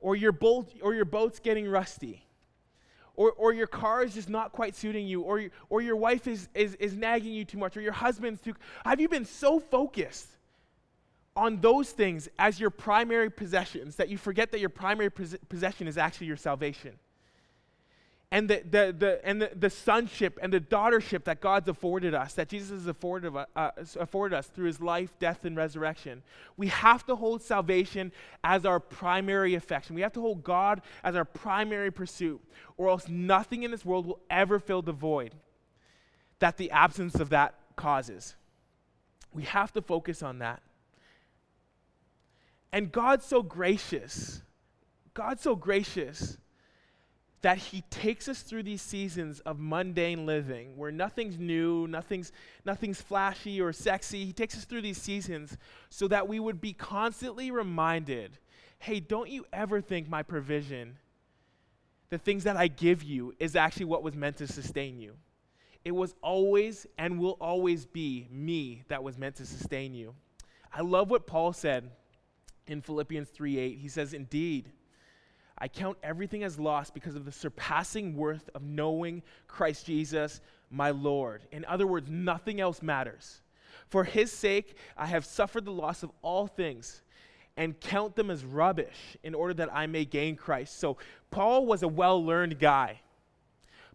or 0.00 0.16
your, 0.16 0.32
boat, 0.32 0.70
or 0.82 0.94
your 0.94 1.04
boat's 1.04 1.38
getting 1.38 1.68
rusty, 1.68 2.23
or, 3.16 3.32
or 3.32 3.52
your 3.52 3.66
car 3.66 4.02
is 4.02 4.14
just 4.14 4.28
not 4.28 4.52
quite 4.52 4.74
suiting 4.74 5.06
you, 5.06 5.22
or, 5.22 5.44
or 5.68 5.80
your 5.80 5.96
wife 5.96 6.26
is, 6.26 6.48
is, 6.54 6.74
is 6.76 6.94
nagging 6.94 7.32
you 7.32 7.44
too 7.44 7.58
much, 7.58 7.76
or 7.76 7.80
your 7.80 7.92
husband's 7.92 8.40
too. 8.40 8.54
Have 8.84 9.00
you 9.00 9.08
been 9.08 9.24
so 9.24 9.60
focused 9.60 10.28
on 11.36 11.60
those 11.60 11.90
things 11.90 12.28
as 12.38 12.60
your 12.60 12.70
primary 12.70 13.30
possessions 13.30 13.96
that 13.96 14.08
you 14.08 14.18
forget 14.18 14.52
that 14.52 14.60
your 14.60 14.68
primary 14.68 15.10
pos- 15.10 15.36
possession 15.48 15.88
is 15.88 15.98
actually 15.98 16.26
your 16.26 16.36
salvation? 16.36 16.92
And 18.30 18.48
the, 18.50 18.62
the, 18.68 18.94
the, 18.98 19.20
and 19.24 19.40
the, 19.40 19.50
the 19.54 19.70
sonship 19.70 20.38
and 20.42 20.52
the 20.52 20.60
daughtership 20.60 21.24
that 21.24 21.40
God's 21.40 21.68
afforded 21.68 22.14
us, 22.14 22.34
that 22.34 22.48
Jesus 22.48 22.70
has 22.70 22.86
afforded, 22.86 23.32
uh, 23.54 23.70
afforded 23.98 24.36
us 24.36 24.46
through 24.48 24.66
his 24.66 24.80
life, 24.80 25.16
death, 25.18 25.44
and 25.44 25.56
resurrection. 25.56 26.22
We 26.56 26.68
have 26.68 27.06
to 27.06 27.14
hold 27.14 27.42
salvation 27.42 28.10
as 28.42 28.64
our 28.64 28.80
primary 28.80 29.54
affection. 29.54 29.94
We 29.94 30.02
have 30.02 30.14
to 30.14 30.20
hold 30.20 30.42
God 30.42 30.82
as 31.04 31.14
our 31.14 31.24
primary 31.24 31.92
pursuit, 31.92 32.40
or 32.76 32.88
else 32.88 33.08
nothing 33.08 33.62
in 33.62 33.70
this 33.70 33.84
world 33.84 34.06
will 34.06 34.20
ever 34.28 34.58
fill 34.58 34.82
the 34.82 34.92
void 34.92 35.34
that 36.40 36.56
the 36.56 36.70
absence 36.72 37.14
of 37.14 37.30
that 37.30 37.54
causes. 37.76 38.34
We 39.32 39.44
have 39.44 39.72
to 39.72 39.82
focus 39.82 40.22
on 40.22 40.38
that. 40.38 40.60
And 42.72 42.90
God's 42.90 43.24
so 43.24 43.42
gracious. 43.42 44.42
God's 45.14 45.42
so 45.42 45.54
gracious 45.54 46.38
that 47.44 47.58
he 47.58 47.82
takes 47.90 48.26
us 48.26 48.40
through 48.40 48.62
these 48.62 48.80
seasons 48.80 49.38
of 49.40 49.58
mundane 49.58 50.24
living 50.24 50.74
where 50.78 50.90
nothing's 50.90 51.38
new, 51.38 51.86
nothing's, 51.86 52.32
nothing's 52.64 53.02
flashy 53.02 53.60
or 53.60 53.70
sexy. 53.70 54.24
He 54.24 54.32
takes 54.32 54.56
us 54.56 54.64
through 54.64 54.80
these 54.80 54.96
seasons 54.96 55.58
so 55.90 56.08
that 56.08 56.26
we 56.26 56.40
would 56.40 56.58
be 56.62 56.72
constantly 56.72 57.50
reminded 57.50 58.38
hey, 58.78 58.98
don't 58.98 59.28
you 59.28 59.46
ever 59.52 59.80
think 59.82 60.08
my 60.08 60.22
provision, 60.22 60.98
the 62.10 62.18
things 62.18 62.44
that 62.44 62.56
I 62.56 62.68
give 62.68 63.02
you, 63.02 63.34
is 63.38 63.56
actually 63.56 63.86
what 63.86 64.02
was 64.02 64.14
meant 64.14 64.38
to 64.38 64.46
sustain 64.46 64.98
you. 64.98 65.14
It 65.84 65.92
was 65.92 66.14
always 66.22 66.86
and 66.98 67.18
will 67.18 67.36
always 67.40 67.84
be 67.84 68.26
me 68.30 68.84
that 68.88 69.02
was 69.02 69.18
meant 69.18 69.36
to 69.36 69.46
sustain 69.46 69.94
you. 69.94 70.14
I 70.72 70.80
love 70.80 71.10
what 71.10 71.26
Paul 71.26 71.52
said 71.52 71.90
in 72.66 72.80
Philippians 72.80 73.28
3 73.28 73.58
8. 73.58 73.78
He 73.78 73.88
says, 73.88 74.14
Indeed, 74.14 74.70
I 75.64 75.68
count 75.68 75.96
everything 76.02 76.44
as 76.44 76.58
lost 76.58 76.92
because 76.92 77.14
of 77.14 77.24
the 77.24 77.32
surpassing 77.32 78.16
worth 78.18 78.50
of 78.54 78.62
knowing 78.62 79.22
Christ 79.48 79.86
Jesus, 79.86 80.42
my 80.70 80.90
Lord. 80.90 81.40
In 81.52 81.64
other 81.64 81.86
words, 81.86 82.10
nothing 82.10 82.60
else 82.60 82.82
matters. 82.82 83.40
For 83.88 84.04
his 84.04 84.30
sake, 84.30 84.76
I 84.94 85.06
have 85.06 85.24
suffered 85.24 85.64
the 85.64 85.72
loss 85.72 86.02
of 86.02 86.10
all 86.20 86.46
things 86.46 87.00
and 87.56 87.80
count 87.80 88.14
them 88.14 88.30
as 88.30 88.44
rubbish 88.44 89.16
in 89.22 89.34
order 89.34 89.54
that 89.54 89.74
I 89.74 89.86
may 89.86 90.04
gain 90.04 90.36
Christ. 90.36 90.78
So, 90.78 90.98
Paul 91.30 91.64
was 91.64 91.82
a 91.82 91.88
well 91.88 92.22
learned 92.22 92.58
guy. 92.58 93.00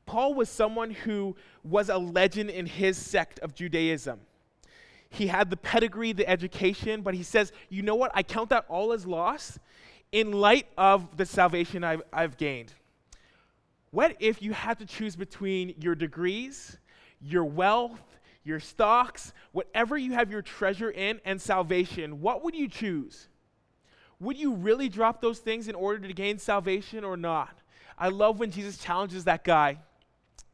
Paul 0.08 0.34
was 0.34 0.50
someone 0.50 0.90
who 0.90 1.36
was 1.64 1.90
a 1.90 2.00
legend 2.00 2.50
in 2.50 2.66
his 2.66 2.98
sect 2.98 3.38
of 3.42 3.54
Judaism. 3.54 4.22
He 5.12 5.28
had 5.28 5.52
the 5.52 5.58
pedigree, 5.58 6.14
the 6.14 6.28
education, 6.28 7.04
but 7.04 7.14
he 7.14 7.22
says, 7.22 7.52
You 7.70 7.84
know 7.84 7.94
what? 7.94 8.10
I 8.16 8.24
count 8.24 8.50
that 8.50 8.66
all 8.70 8.92
as 8.92 9.06
loss 9.06 9.60
in 10.12 10.32
light 10.32 10.68
of 10.78 11.18
the 11.18 11.26
salvation 11.26 11.84
I've, 11.84 12.02
I've 12.12 12.38
gained, 12.38 12.74
what 13.92 14.16
if 14.20 14.42
you 14.42 14.54
had 14.54 14.80
to 14.80 14.86
choose 14.86 15.16
between 15.16 15.76
your 15.80 15.96
degrees, 15.96 16.78
your 17.22 17.44
wealth, 17.44 18.00
your 18.44 18.60
stocks, 18.60 19.34
whatever 19.52 19.98
you 19.98 20.14
have 20.14 20.32
your 20.32 20.42
treasure 20.42 20.92
in, 20.92 21.20
and 21.26 21.42
salvation? 21.42 22.22
What 22.22 22.44
would 22.44 22.56
you 22.56 22.68
choose? 22.68 23.28
Would 24.20 24.38
you 24.38 24.54
really 24.54 24.90
drop 24.90 25.22
those 25.22 25.40
things 25.40 25.68
in 25.68 25.76
order 25.76 26.08
to 26.08 26.14
gain 26.14 26.38
salvation 26.38 27.04
or 27.04 27.18
not? 27.18 27.62
I 27.98 28.10
love 28.10 28.40
when 28.40 28.52
Jesus 28.52 28.78
challenges 28.78 29.26
that 29.26 29.44
guy 29.44 29.80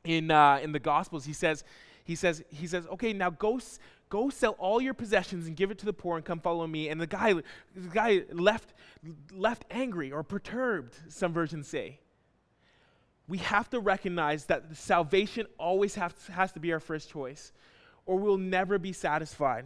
in, 0.04 0.32
uh, 0.32 0.60
in 0.62 0.72
the 0.72 0.80
Gospels. 0.80 1.26
He 1.26 1.34
says, 1.34 1.64
he 2.04 2.16
says, 2.16 2.44
he 2.50 2.68
says, 2.68 2.86
okay, 2.88 3.14
now 3.14 3.32
go, 3.32 3.60
go 4.10 4.30
sell 4.30 4.54
all 4.60 4.82
your 4.82 4.94
possessions 4.94 5.48
and 5.48 5.56
give 5.56 5.72
it 5.72 5.78
to 5.80 5.86
the 5.86 5.94
poor 5.94 6.18
and 6.18 6.26
come 6.26 6.40
follow 6.40 6.68
me. 6.68 6.90
And 6.90 7.00
the 7.00 7.08
guy, 7.08 7.34
the 7.34 7.90
guy 7.92 8.24
left, 8.32 8.74
left 9.32 9.66
angry 9.72 10.12
or 10.12 10.24
perturbed, 10.24 10.96
some 11.10 11.34
versions 11.34 11.68
say. 11.68 12.00
We 13.28 13.40
have 13.40 13.70
to 13.72 13.80
recognize 13.80 14.46
that 14.46 14.76
salvation 14.76 15.48
always 15.58 15.96
has, 15.96 16.14
has 16.32 16.52
to 16.52 16.60
be 16.60 16.72
our 16.72 16.80
first 16.80 17.10
choice, 17.10 17.54
or 18.06 18.18
we'll 18.18 18.38
never 18.38 18.78
be 18.78 18.94
satisfied. 18.94 19.66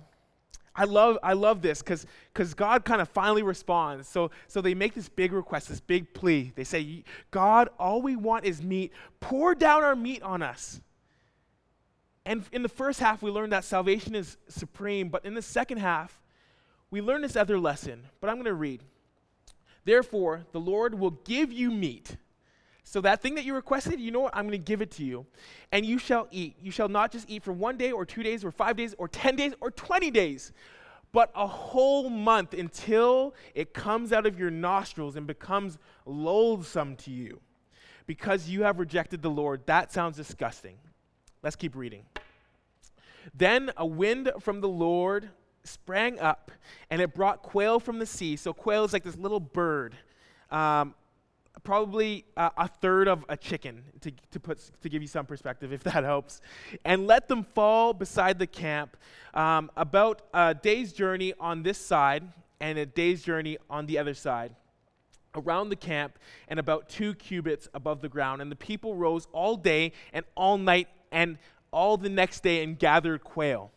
I 0.76 0.86
love, 0.86 1.18
I 1.22 1.34
love 1.34 1.62
this 1.62 1.82
because 1.82 2.54
God 2.54 2.86
kind 2.86 3.02
of 3.02 3.10
finally 3.10 3.44
responds. 3.44 4.08
So, 4.08 4.32
so 4.48 4.62
they 4.62 4.74
make 4.74 4.94
this 4.94 5.10
big 5.10 5.34
request, 5.34 5.68
this 5.68 5.82
big 5.82 6.14
plea. 6.14 6.54
They 6.56 6.64
say, 6.64 7.04
God, 7.32 7.70
all 7.78 8.02
we 8.02 8.16
want 8.16 8.46
is 8.46 8.62
meat. 8.62 8.94
Pour 9.20 9.56
down 9.56 9.84
our 9.84 9.96
meat 9.96 10.24
on 10.24 10.42
us. 10.42 10.80
And 12.30 12.44
in 12.52 12.62
the 12.62 12.70
first 12.70 13.00
half, 13.00 13.24
we 13.24 13.32
learned 13.32 13.54
that 13.54 13.64
salvation 13.64 14.14
is 14.14 14.38
supreme, 14.48 15.10
but 15.10 15.26
in 15.26 15.34
the 15.34 15.42
second 15.42 15.80
half, 15.80 16.22
we 16.92 17.02
learn 17.02 17.24
this 17.24 17.36
other 17.36 17.58
lesson. 17.58 18.04
But 18.22 18.30
I'm 18.30 18.36
going 18.36 18.46
to 18.46 18.54
read. 18.54 18.84
Therefore, 19.84 20.46
the 20.52 20.60
Lord 20.60 20.94
will 20.94 21.10
give 21.26 21.52
you 21.52 21.72
meat. 21.72 22.18
So 22.84 23.02
that 23.02 23.24
thing 23.24 23.34
that 23.34 23.46
you 23.46 23.56
requested, 23.56 24.00
you 24.00 24.12
know 24.12 24.20
what? 24.20 24.38
I'm 24.38 24.44
going 24.44 24.52
to 24.52 24.60
give 24.60 24.84
it 24.84 24.92
to 24.92 25.04
you. 25.04 25.26
And 25.72 25.84
you 25.84 25.98
shall 25.98 26.28
eat. 26.30 26.56
You 26.62 26.70
shall 26.70 26.88
not 26.88 27.12
just 27.12 27.28
eat 27.28 27.42
for 27.42 27.52
one 27.52 27.78
day 27.78 27.92
or 27.92 28.06
two 28.06 28.22
days 28.22 28.46
or 28.46 28.52
five 28.52 28.76
days 28.76 28.94
or 29.00 29.08
10 29.08 29.36
days 29.36 29.54
or 29.60 29.72
20 29.72 30.12
days, 30.12 30.52
but 31.12 31.32
a 31.34 31.48
whole 31.48 32.12
month 32.12 32.54
until 32.54 33.34
it 33.56 33.74
comes 33.74 34.14
out 34.14 34.28
of 34.28 34.38
your 34.38 34.52
nostrils 34.52 35.16
and 35.16 35.26
becomes 35.26 35.80
loathsome 36.06 36.96
to 36.98 37.10
you 37.10 37.42
because 38.06 38.48
you 38.48 38.62
have 38.62 38.78
rejected 38.78 39.24
the 39.24 39.32
Lord. 39.32 39.66
That 39.66 39.92
sounds 39.92 40.16
disgusting. 40.16 40.78
Let's 41.42 41.56
keep 41.56 41.76
reading. 41.76 42.04
Then 43.34 43.72
a 43.78 43.86
wind 43.86 44.32
from 44.40 44.62
the 44.62 44.68
Lord 44.68 45.30
sprang 45.64 46.20
up, 46.20 46.52
and 46.90 47.02
it 47.02 47.14
brought 47.14 47.44
quail 47.44 47.80
from 47.80 48.00
the 48.00 48.06
sea. 48.06 48.36
So, 48.36 48.54
quail 48.54 48.84
is 48.84 48.94
like 48.94 49.04
this 49.04 49.18
little 49.18 49.40
bird, 49.40 49.96
um, 50.52 50.96
probably 51.64 52.26
a 52.36 52.68
third 52.68 53.08
of 53.08 53.24
a 53.30 53.38
chicken, 53.38 53.84
to, 54.02 54.12
to, 54.32 54.40
put, 54.40 54.60
to 54.82 54.90
give 54.90 55.02
you 55.02 55.08
some 55.08 55.26
perspective, 55.26 55.72
if 55.72 55.84
that 55.84 56.04
helps. 56.04 56.42
And 56.84 57.08
let 57.08 57.28
them 57.28 57.44
fall 57.44 57.94
beside 57.94 58.40
the 58.40 58.48
camp, 58.48 58.98
um, 59.34 59.72
about 59.78 60.24
a 60.34 60.54
day's 60.54 60.92
journey 60.92 61.34
on 61.40 61.64
this 61.64 61.78
side 61.78 62.24
and 62.60 62.78
a 62.78 62.86
day's 62.86 63.24
journey 63.24 63.58
on 63.70 63.86
the 63.86 63.98
other 63.98 64.14
side 64.14 64.56
around 65.36 65.70
the 65.70 65.76
camp 65.76 66.18
and 66.48 66.60
about 66.60 66.90
two 66.90 67.14
cubits 67.14 67.70
above 67.74 68.02
the 68.02 68.10
ground. 68.10 68.42
And 68.42 68.52
the 68.52 68.56
people 68.56 68.96
rose 68.96 69.28
all 69.32 69.56
day 69.56 69.94
and 70.12 70.26
all 70.36 70.58
night 70.58 70.88
and 71.12 71.38
all 71.72 71.98
the 71.98 72.10
next 72.10 72.42
day 72.44 72.64
and 72.64 72.78
gathered 72.78 73.24
quail. 73.24 73.72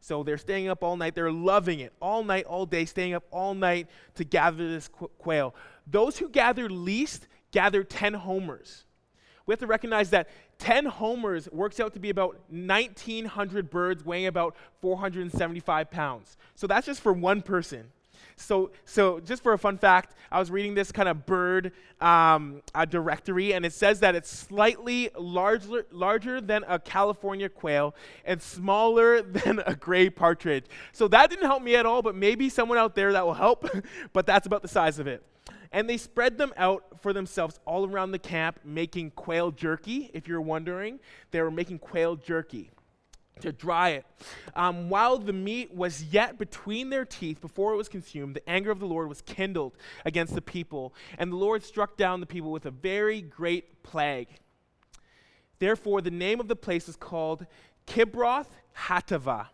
So 0.00 0.22
they're 0.22 0.38
staying 0.38 0.68
up 0.68 0.84
all 0.84 0.96
night. 0.96 1.14
They're 1.14 1.32
loving 1.32 1.80
it 1.80 1.92
all 2.00 2.22
night, 2.22 2.44
all 2.46 2.66
day, 2.66 2.84
staying 2.84 3.14
up 3.14 3.24
all 3.30 3.54
night 3.54 3.88
to 4.14 4.24
gather 4.24 4.68
this 4.68 4.88
quail. 5.18 5.54
Those 5.86 6.18
who 6.18 6.28
gathered 6.28 6.70
least 6.70 7.26
gathered 7.50 7.90
10 7.90 8.14
homers. 8.14 8.84
We 9.46 9.52
have 9.52 9.60
to 9.60 9.66
recognize 9.66 10.10
that 10.10 10.28
10 10.58 10.86
homers 10.86 11.48
works 11.52 11.80
out 11.80 11.92
to 11.94 12.00
be 12.00 12.10
about 12.10 12.38
1,900 12.50 13.70
birds 13.70 14.04
weighing 14.04 14.26
about 14.26 14.56
475 14.80 15.90
pounds. 15.90 16.36
So 16.54 16.66
that's 16.66 16.86
just 16.86 17.00
for 17.00 17.12
one 17.12 17.42
person. 17.42 17.90
So, 18.36 18.70
so 18.84 19.18
just 19.20 19.42
for 19.42 19.54
a 19.54 19.58
fun 19.58 19.78
fact, 19.78 20.14
I 20.30 20.38
was 20.38 20.50
reading 20.50 20.74
this 20.74 20.92
kind 20.92 21.08
of 21.08 21.24
bird 21.24 21.72
um, 22.00 22.62
directory, 22.90 23.54
and 23.54 23.64
it 23.64 23.72
says 23.72 24.00
that 24.00 24.14
it's 24.14 24.30
slightly 24.30 25.08
larger, 25.18 25.86
larger 25.90 26.40
than 26.42 26.62
a 26.68 26.78
California 26.78 27.48
quail 27.48 27.94
and 28.26 28.40
smaller 28.40 29.22
than 29.22 29.62
a 29.66 29.74
gray 29.74 30.10
partridge. 30.10 30.66
So 30.92 31.08
that 31.08 31.30
didn't 31.30 31.46
help 31.46 31.62
me 31.62 31.76
at 31.76 31.86
all, 31.86 32.02
but 32.02 32.14
maybe 32.14 32.50
someone 32.50 32.76
out 32.76 32.94
there 32.94 33.12
that 33.12 33.24
will 33.24 33.34
help, 33.34 33.68
but 34.12 34.26
that's 34.26 34.46
about 34.46 34.60
the 34.60 34.68
size 34.68 34.98
of 34.98 35.06
it. 35.06 35.22
And 35.72 35.88
they 35.88 35.96
spread 35.96 36.36
them 36.36 36.52
out 36.56 36.84
for 37.00 37.12
themselves 37.12 37.58
all 37.64 37.86
around 37.86 38.12
the 38.12 38.18
camp, 38.18 38.60
making 38.64 39.12
quail 39.12 39.50
jerky. 39.50 40.10
If 40.12 40.28
you're 40.28 40.40
wondering, 40.40 41.00
they 41.30 41.40
were 41.40 41.50
making 41.50 41.78
quail 41.78 42.16
jerky. 42.16 42.70
To 43.40 43.52
dry 43.52 43.90
it. 43.90 44.06
Um, 44.54 44.88
while 44.88 45.18
the 45.18 45.32
meat 45.32 45.74
was 45.74 46.04
yet 46.04 46.38
between 46.38 46.90
their 46.90 47.04
teeth 47.04 47.40
before 47.40 47.72
it 47.72 47.76
was 47.76 47.88
consumed, 47.88 48.34
the 48.34 48.48
anger 48.48 48.70
of 48.70 48.80
the 48.80 48.86
Lord 48.86 49.08
was 49.08 49.20
kindled 49.22 49.76
against 50.04 50.34
the 50.34 50.42
people, 50.42 50.94
and 51.18 51.30
the 51.30 51.36
Lord 51.36 51.62
struck 51.62 51.96
down 51.96 52.20
the 52.20 52.26
people 52.26 52.50
with 52.50 52.66
a 52.66 52.70
very 52.70 53.20
great 53.20 53.82
plague. 53.82 54.28
Therefore, 55.58 56.00
the 56.00 56.10
name 56.10 56.40
of 56.40 56.48
the 56.48 56.56
place 56.56 56.88
is 56.88 56.96
called 56.96 57.46
Kibroth 57.86 58.48
Hattaavah, 58.88 59.48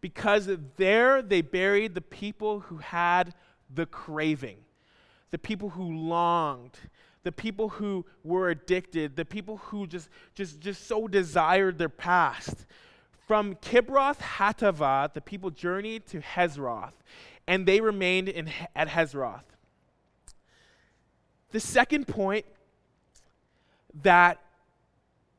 because 0.00 0.48
there 0.76 1.20
they 1.20 1.42
buried 1.42 1.94
the 1.94 2.00
people 2.00 2.60
who 2.60 2.78
had 2.78 3.34
the 3.72 3.86
craving, 3.86 4.58
the 5.30 5.38
people 5.38 5.70
who 5.70 5.94
longed, 5.94 6.78
the 7.22 7.32
people 7.32 7.68
who 7.68 8.06
were 8.24 8.48
addicted, 8.48 9.14
the 9.14 9.26
people 9.26 9.58
who 9.58 9.86
just, 9.86 10.08
just, 10.34 10.58
just 10.58 10.86
so 10.86 11.06
desired 11.06 11.76
their 11.76 11.90
past. 11.90 12.64
From 13.30 13.54
Kibroth 13.54 14.18
Hattaavah, 14.18 15.14
the 15.14 15.20
people 15.20 15.50
journeyed 15.50 16.04
to 16.06 16.18
Hezroth, 16.18 16.94
and 17.46 17.64
they 17.64 17.80
remained 17.80 18.28
in, 18.28 18.50
at 18.74 18.88
Hezroth. 18.88 19.44
The 21.52 21.60
second 21.60 22.08
point 22.08 22.44
that 24.02 24.40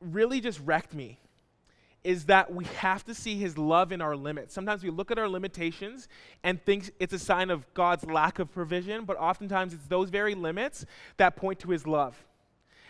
really 0.00 0.40
just 0.40 0.58
wrecked 0.64 0.94
me 0.94 1.18
is 2.02 2.24
that 2.24 2.54
we 2.54 2.64
have 2.64 3.04
to 3.04 3.14
see 3.14 3.36
his 3.36 3.58
love 3.58 3.92
in 3.92 4.00
our 4.00 4.16
limits. 4.16 4.54
Sometimes 4.54 4.82
we 4.82 4.88
look 4.88 5.10
at 5.10 5.18
our 5.18 5.28
limitations 5.28 6.08
and 6.42 6.64
think 6.64 6.92
it's 6.98 7.12
a 7.12 7.18
sign 7.18 7.50
of 7.50 7.66
God's 7.74 8.06
lack 8.06 8.38
of 8.38 8.50
provision, 8.50 9.04
but 9.04 9.18
oftentimes 9.18 9.74
it's 9.74 9.84
those 9.88 10.08
very 10.08 10.34
limits 10.34 10.86
that 11.18 11.36
point 11.36 11.58
to 11.58 11.68
his 11.68 11.86
love. 11.86 12.16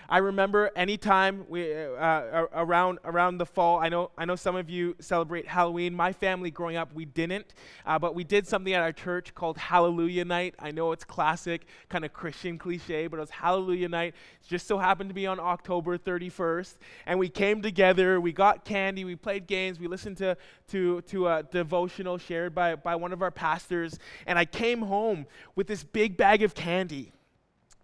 I 0.09 0.19
remember 0.19 0.71
anytime 0.77 1.47
we, 1.49 1.73
uh, 1.75 1.91
uh, 1.97 2.47
around, 2.55 2.99
around 3.05 3.39
the 3.39 3.47
fall, 3.47 3.79
I 3.79 3.89
know, 3.89 4.11
I 4.19 4.25
know 4.25 4.37
some 4.37 4.57
of 4.57 4.69
you 4.69 4.97
celebrate 5.01 5.47
Halloween. 5.47 5.95
My 5.95 6.13
family 6.13 6.51
growing 6.51 6.77
up, 6.77 6.93
we 6.93 7.05
didn't, 7.05 7.55
uh, 7.87 7.99
but 7.99 8.15
we 8.15 8.25
did 8.25 8.47
something 8.47 8.73
at 8.73 8.83
our 8.83 8.93
church 8.93 9.35
called 9.35 9.57
Hallelujah 9.59 10.25
Night. 10.25 10.55
I 10.59 10.71
know 10.71 10.93
it's 10.93 11.05
classic, 11.05 11.67
kind 11.89 12.05
of 12.05 12.13
Christian 12.13 12.59
cliche, 12.59 13.07
but 13.07 13.17
it 13.17 13.21
was 13.21 13.31
Hallelujah 13.31 13.89
Night. 13.89 14.15
It 14.43 14.49
just 14.49 14.67
so 14.67 14.79
happened 14.79 15.11
to 15.11 15.15
be 15.15 15.27
on 15.27 15.41
October 15.41 15.97
31st. 15.97 16.75
And 17.07 17.19
we 17.19 17.29
came 17.29 17.63
together, 17.63 18.21
we 18.21 18.33
got 18.33 18.65
candy, 18.65 19.05
we 19.05 19.17
played 19.17 19.47
games, 19.47 19.79
we 19.79 19.87
listened 19.87 20.17
to, 20.19 20.37
to, 20.69 21.01
to 21.03 21.29
a 21.29 21.43
devotional 21.43 22.19
shared 22.19 22.55
by, 22.55 22.75
by 22.75 22.97
one 22.97 23.13
of 23.13 23.23
our 23.23 23.31
pastors. 23.31 23.99
And 24.27 24.39
I 24.39 24.45
came 24.45 24.83
home 24.83 25.27
with 25.55 25.67
this 25.67 25.85
big 25.85 26.17
bag 26.17 26.43
of 26.43 26.55
candy. 26.55 27.13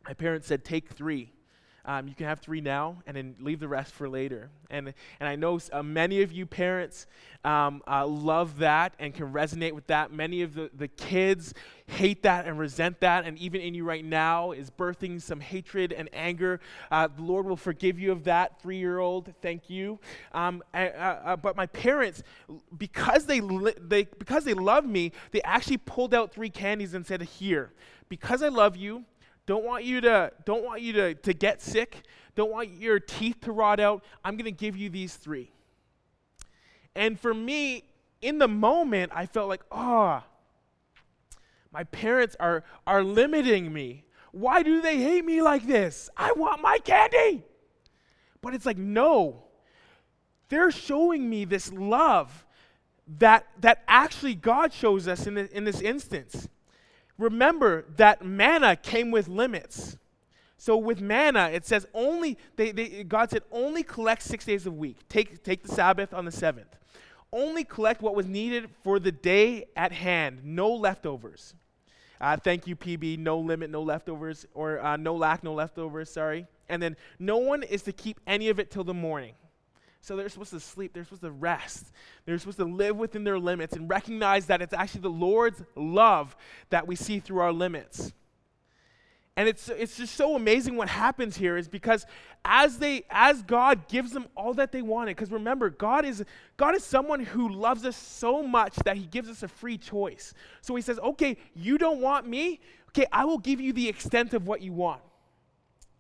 My 0.07 0.15
parents 0.15 0.47
said, 0.47 0.65
Take 0.65 0.89
three. 0.89 1.33
Um, 1.89 2.07
you 2.07 2.15
can 2.15 2.27
have 2.27 2.41
three 2.41 2.61
now 2.61 3.03
and 3.07 3.17
then 3.17 3.35
leave 3.41 3.61
the 3.61 3.67
rest 3.67 3.95
for 3.95 4.11
later. 4.11 4.51
And, 4.69 4.93
and 5.21 5.29
I 5.29 5.37
know 5.37 5.59
uh, 5.73 5.83
many 5.83 6.21
of 6.21 6.31
you 6.31 6.45
parents 6.45 7.07
um, 7.47 7.83
uh, 7.89 8.07
love 8.07 8.59
that 8.59 8.93
and 8.99 9.15
can 9.15 9.33
resonate 9.33 9.73
with 9.73 9.87
that. 9.87 10.13
Many 10.13 10.43
of 10.43 10.53
the, 10.53 10.71
the 10.77 10.89
kids 10.89 11.55
hate 11.87 12.25
that 12.25 12.47
and 12.47 12.59
resent 12.59 13.01
that, 13.01 13.25
and 13.25 13.39
even 13.39 13.63
in 13.63 13.73
you 13.73 13.85
right 13.85 14.05
now 14.05 14.53
is 14.53 14.69
birthing 14.69 15.23
some 15.23 15.41
hatred 15.41 15.95
and 15.95 16.11
anger. 16.13 16.61
Uh, 16.91 17.09
the 17.09 17.23
Lord 17.23 17.47
will 17.47 17.57
forgive 17.57 17.99
you 17.99 18.13
of 18.13 18.25
that, 18.25 18.61
three 18.61 18.77
year 18.77 18.99
old. 18.99 19.33
Thank 19.41 19.71
you. 19.71 19.99
Um, 20.33 20.63
but 20.75 21.57
my 21.57 21.67
parents, 21.73 22.23
because 22.77 23.25
they, 23.25 23.41
li- 23.41 23.73
they, 23.81 24.05
because 24.05 24.45
they 24.45 24.53
love 24.53 24.85
me, 24.85 25.13
they 25.31 25.41
actually 25.41 25.79
pulled 25.79 26.13
out 26.13 26.35
three 26.35 26.51
candies 26.51 26.93
and 26.93 27.07
said, 27.07 27.23
Here, 27.23 27.73
because 28.11 28.43
I 28.43 28.49
love 28.49 28.77
you, 28.77 29.07
don't 29.49 29.65
want 29.65 29.83
you 29.83 30.03
to, 30.03 30.31
don't 30.45 30.63
want 30.63 30.83
you 30.83 30.93
to, 30.93 31.15
to 31.15 31.33
get 31.33 31.63
sick. 31.63 32.03
Don't 32.35 32.53
want 32.53 32.69
your 32.69 33.01
teeth 33.01 33.41
to 33.41 33.53
rot 33.53 33.81
out. 33.81 34.05
I'm 34.23 34.37
going 34.37 34.45
to 34.45 34.51
give 34.51 34.77
you 34.77 34.91
these 34.91 35.17
three. 35.17 35.51
And 36.95 37.19
for 37.19 37.33
me, 37.33 37.85
in 38.21 38.37
the 38.37 38.47
moment, 38.47 39.11
I 39.15 39.25
felt 39.25 39.49
like, 39.49 39.63
oh, 39.73 40.23
my 41.73 41.83
parents 41.85 42.37
are, 42.39 42.63
are 42.87 43.03
limiting 43.03 43.73
me. 43.73 44.05
Why 44.33 44.63
do 44.63 44.83
they 44.83 44.99
hate 44.99 45.25
me 45.25 45.41
like 45.41 45.67
this? 45.67 46.11
I 46.15 46.33
want 46.33 46.61
my 46.61 46.77
candy. 46.85 47.43
But 48.43 48.53
it's 48.53 48.67
like, 48.67 48.77
no. 48.77 49.45
They're 50.51 50.71
showing 50.71 51.31
me 51.31 51.47
this 51.47 51.73
love 51.73 52.45
that, 53.19 53.47
that 53.63 53.83
actually 53.89 54.35
God 54.35 54.75
shows 54.75 55.09
us 55.09 55.27
in, 55.27 55.33
the, 55.33 55.57
in 55.57 55.65
this 55.65 55.81
instance 55.81 56.51
remember 57.19 57.85
that 57.97 58.25
manna 58.25 58.77
came 58.77 59.11
with 59.11 59.29
limits. 59.29 59.97
So 60.57 60.77
with 60.77 61.01
manna, 61.01 61.51
it 61.53 61.65
says 61.67 61.87
only, 61.95 62.37
they, 62.57 62.73
they, 62.73 63.05
God 63.05 63.31
said, 63.31 63.43
only 63.53 63.83
collect 63.83 64.23
six 64.23 64.45
days 64.45 64.67
a 64.67 64.71
week. 64.71 64.97
Take, 65.09 65.45
take 65.45 65.63
the 65.63 65.69
Sabbath 65.69 66.13
on 66.13 66.25
the 66.25 66.33
seventh. 66.33 66.77
Only 67.33 67.63
collect 67.63 68.03
what 68.03 68.15
was 68.15 68.27
needed 68.27 68.71
for 68.83 68.99
the 68.99 69.13
day 69.13 69.67
at 69.77 69.93
hand, 69.93 70.41
no 70.43 70.71
leftovers. 70.71 71.55
Uh, 72.21 72.37
thank 72.37 72.67
you, 72.67 72.75
PB. 72.75 73.19
No 73.19 73.39
limit, 73.39 73.71
no 73.71 73.83
leftovers, 73.83 74.47
or 74.55 74.81
uh, 74.81 74.97
no 74.97 75.15
lack, 75.15 75.45
no 75.45 75.55
leftovers, 75.55 76.11
sorry. 76.11 76.47
And 76.69 76.83
then 76.83 76.97
no 77.19 77.37
one 77.37 77.63
is 77.63 77.83
to 77.83 77.93
keep 77.93 78.21
any 78.27 78.49
of 78.49 78.59
it 78.59 78.71
till 78.71 78.85
the 78.85 78.95
morning. 78.95 79.35
So 80.01 80.17
they're 80.17 80.29
supposed 80.29 80.51
to 80.51 80.61
sleep, 80.61 80.95
they're 80.95 81.05
supposed 81.05 81.23
to 81.23 81.31
rest, 81.31 81.93
they're 82.25 82.39
supposed 82.39 82.59
to 82.59 82.65
live 82.65 82.97
within 82.97 83.25
their 83.25 83.39
limits 83.39 83.75
and 83.75 83.91
recognize 83.91 84.47
that 84.47 84.63
it's 84.63 84.73
actually 84.73 85.03
the 85.03 85.11
Lord's 85.11 85.63
love 85.75 86.37
that 86.71 86.87
we 86.87 86.97
see 86.97 87.19
through 87.19 87.41
our 87.41 87.53
limits. 87.53 88.13
And 89.39 89.49
it's, 89.49 89.69
it's 89.69 89.97
just 89.97 90.17
so 90.17 90.35
amazing 90.35 90.75
what 90.75 90.89
happens 90.89 91.37
here 91.37 91.57
is 91.57 91.69
because 91.69 92.05
as 92.45 92.79
they 92.79 93.05
as 93.09 93.41
God 93.43 93.87
gives 93.87 94.11
them 94.11 94.27
all 94.37 94.53
that 94.55 94.73
they 94.73 94.83
wanted, 94.83 95.15
because 95.15 95.31
remember, 95.31 95.71
God 95.71 96.05
is 96.05 96.25
God 96.57 96.75
is 96.75 96.83
someone 96.83 97.21
who 97.21 97.49
loves 97.49 97.85
us 97.85 97.97
so 97.97 98.43
much 98.43 98.75
that 98.85 98.97
he 98.97 99.07
gives 99.07 99.29
us 99.29 99.45
a 99.45 99.49
free 99.49 99.79
choice. 99.79 100.35
So 100.61 100.75
he 100.75 100.83
says, 100.83 100.99
okay, 100.99 101.37
you 101.55 101.79
don't 101.79 102.01
want 102.01 102.27
me? 102.27 102.59
Okay, 102.89 103.07
I 103.13 103.27
will 103.27 103.39
give 103.39 103.61
you 103.61 103.73
the 103.73 103.89
extent 103.89 104.35
of 104.35 104.49
what 104.49 104.61
you 104.61 104.73
want. 104.73 105.03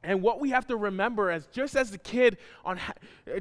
And 0.02 0.22
what 0.22 0.40
we 0.40 0.50
have 0.50 0.66
to 0.68 0.76
remember 0.76 1.30
as 1.30 1.46
just 1.46 1.74
as 1.74 1.92
a 1.92 1.98
kid 1.98 2.38
on 2.64 2.78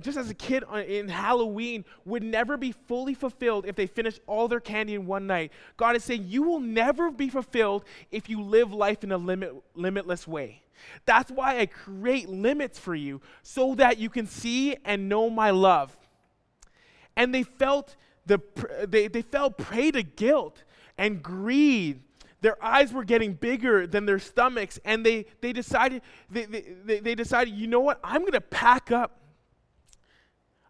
just 0.01 0.17
as 0.17 0.29
a 0.29 0.33
kid 0.33 0.63
on, 0.63 0.81
in 0.81 1.07
Halloween 1.07 1.85
would 2.03 2.23
never 2.23 2.57
be 2.57 2.71
fully 2.71 3.13
fulfilled 3.13 3.65
if 3.67 3.75
they 3.75 3.85
finished 3.85 4.21
all 4.25 4.47
their 4.47 4.59
candy 4.59 4.95
in 4.95 5.05
one 5.05 5.27
night. 5.27 5.51
God 5.77 5.95
is 5.95 6.03
saying 6.03 6.25
you 6.27 6.41
will 6.41 6.59
never 6.59 7.11
be 7.11 7.29
fulfilled 7.29 7.85
if 8.11 8.27
you 8.27 8.41
live 8.41 8.73
life 8.73 9.03
in 9.03 9.11
a 9.11 9.17
limit, 9.17 9.53
limitless 9.75 10.27
way. 10.27 10.63
That's 11.05 11.29
why 11.31 11.59
I 11.59 11.67
create 11.67 12.27
limits 12.27 12.79
for 12.79 12.95
you 12.95 13.21
so 13.43 13.75
that 13.75 13.99
you 13.99 14.09
can 14.09 14.25
see 14.25 14.75
and 14.83 15.07
know 15.07 15.29
my 15.29 15.51
love. 15.51 15.95
And 17.15 17.33
they 17.33 17.43
felt 17.43 17.95
the 18.25 18.41
they, 18.87 19.07
they 19.07 19.21
fell 19.21 19.51
prey 19.51 19.91
to 19.91 20.03
guilt 20.03 20.63
and 20.97 21.21
greed 21.21 22.01
their 22.47 22.63
eyes 22.63 22.93
were 22.93 23.03
getting 23.03 23.33
bigger 23.33 23.85
than 23.85 24.05
their 24.05 24.19
stomachs, 24.19 24.79
and 24.85 25.05
they, 25.05 25.25
they 25.41 25.51
decided, 25.51 26.01
they, 26.29 26.45
they, 26.45 27.01
they 27.01 27.13
decided, 27.13 27.53
you 27.53 27.67
know 27.67 27.81
what, 27.81 27.99
I'm 28.05 28.23
gonna 28.23 28.39
pack 28.39 28.89
up. 28.89 29.19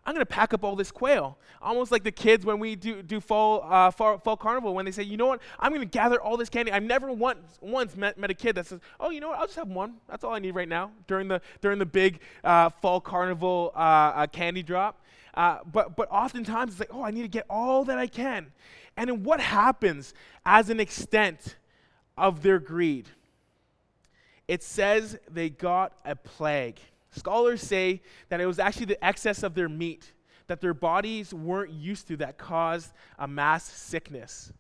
I'm 0.04 0.16
gonna 0.16 0.26
pack 0.26 0.56
up 0.56 0.64
all 0.64 0.76
this 0.76 0.90
quail. 0.90 1.38
Almost 1.62 1.92
like 1.92 2.04
the 2.04 2.12
kids 2.12 2.48
when 2.48 2.58
we 2.58 2.76
do, 2.76 3.04
do 3.04 3.22
fall, 3.22 3.64
uh, 3.64 3.92
fall, 3.92 4.18
fall 4.18 4.38
carnival, 4.38 4.74
when 4.74 4.86
they 4.86 4.92
say, 4.92 5.04
you 5.04 5.18
know 5.18 5.28
what, 5.28 5.40
I'm 5.60 5.72
gonna 5.72 5.86
gather 5.86 6.20
all 6.20 6.36
this 6.36 6.50
candy. 6.50 6.72
I've 6.72 6.82
never 6.82 7.12
once, 7.12 7.60
once 7.62 7.96
met, 7.96 8.18
met 8.18 8.32
a 8.32 8.34
kid 8.34 8.56
that 8.56 8.66
says, 8.66 8.80
oh, 9.00 9.12
you 9.12 9.20
know 9.20 9.28
what, 9.28 9.38
I'll 9.38 9.46
just 9.46 9.60
have 9.60 9.68
one. 9.68 9.98
That's 10.10 10.24
all 10.24 10.34
I 10.34 10.40
need 10.40 10.56
right 10.56 10.68
now 10.68 10.90
during 11.06 11.28
the, 11.28 11.42
during 11.62 11.78
the 11.78 11.86
big 11.86 12.22
uh, 12.44 12.72
fall 12.72 13.00
carnival 13.00 13.72
uh, 13.76 13.78
uh 14.16 14.26
candy 14.26 14.64
drop. 14.64 15.00
Uh, 15.36 15.60
but, 15.72 15.96
but 15.96 16.08
oftentimes 16.10 16.72
it's 16.72 16.80
like, 16.80 16.90
oh, 16.92 17.04
I 17.04 17.12
need 17.12 17.22
to 17.22 17.28
get 17.28 17.46
all 17.52 17.86
that 17.86 18.00
I 18.00 18.08
can. 18.08 18.48
And 18.98 19.12
then 19.12 19.22
what 19.22 19.40
happens 19.40 20.16
as 20.44 20.72
an 20.72 20.80
extent 20.80 21.56
of 22.18 22.42
their 22.42 22.60
greed? 22.60 23.08
It 24.48 24.64
says 24.64 25.18
they 25.30 25.50
got 25.50 25.94
a 26.06 26.16
plague. 26.16 26.80
Scholars 27.12 27.62
say 27.62 28.02
that 28.30 28.40
it 28.40 28.46
was 28.46 28.60
actually 28.60 28.86
the 28.86 29.04
excess 29.04 29.44
of 29.44 29.56
their 29.56 29.70
meat 29.70 30.14
that 30.48 30.62
their 30.62 30.74
bodies 30.74 31.34
weren't 31.34 31.72
used 31.72 32.08
to 32.08 32.18
that 32.18 32.38
caused 32.38 32.94
a 33.20 33.28
mass 33.28 33.66
sickness. 33.66 34.52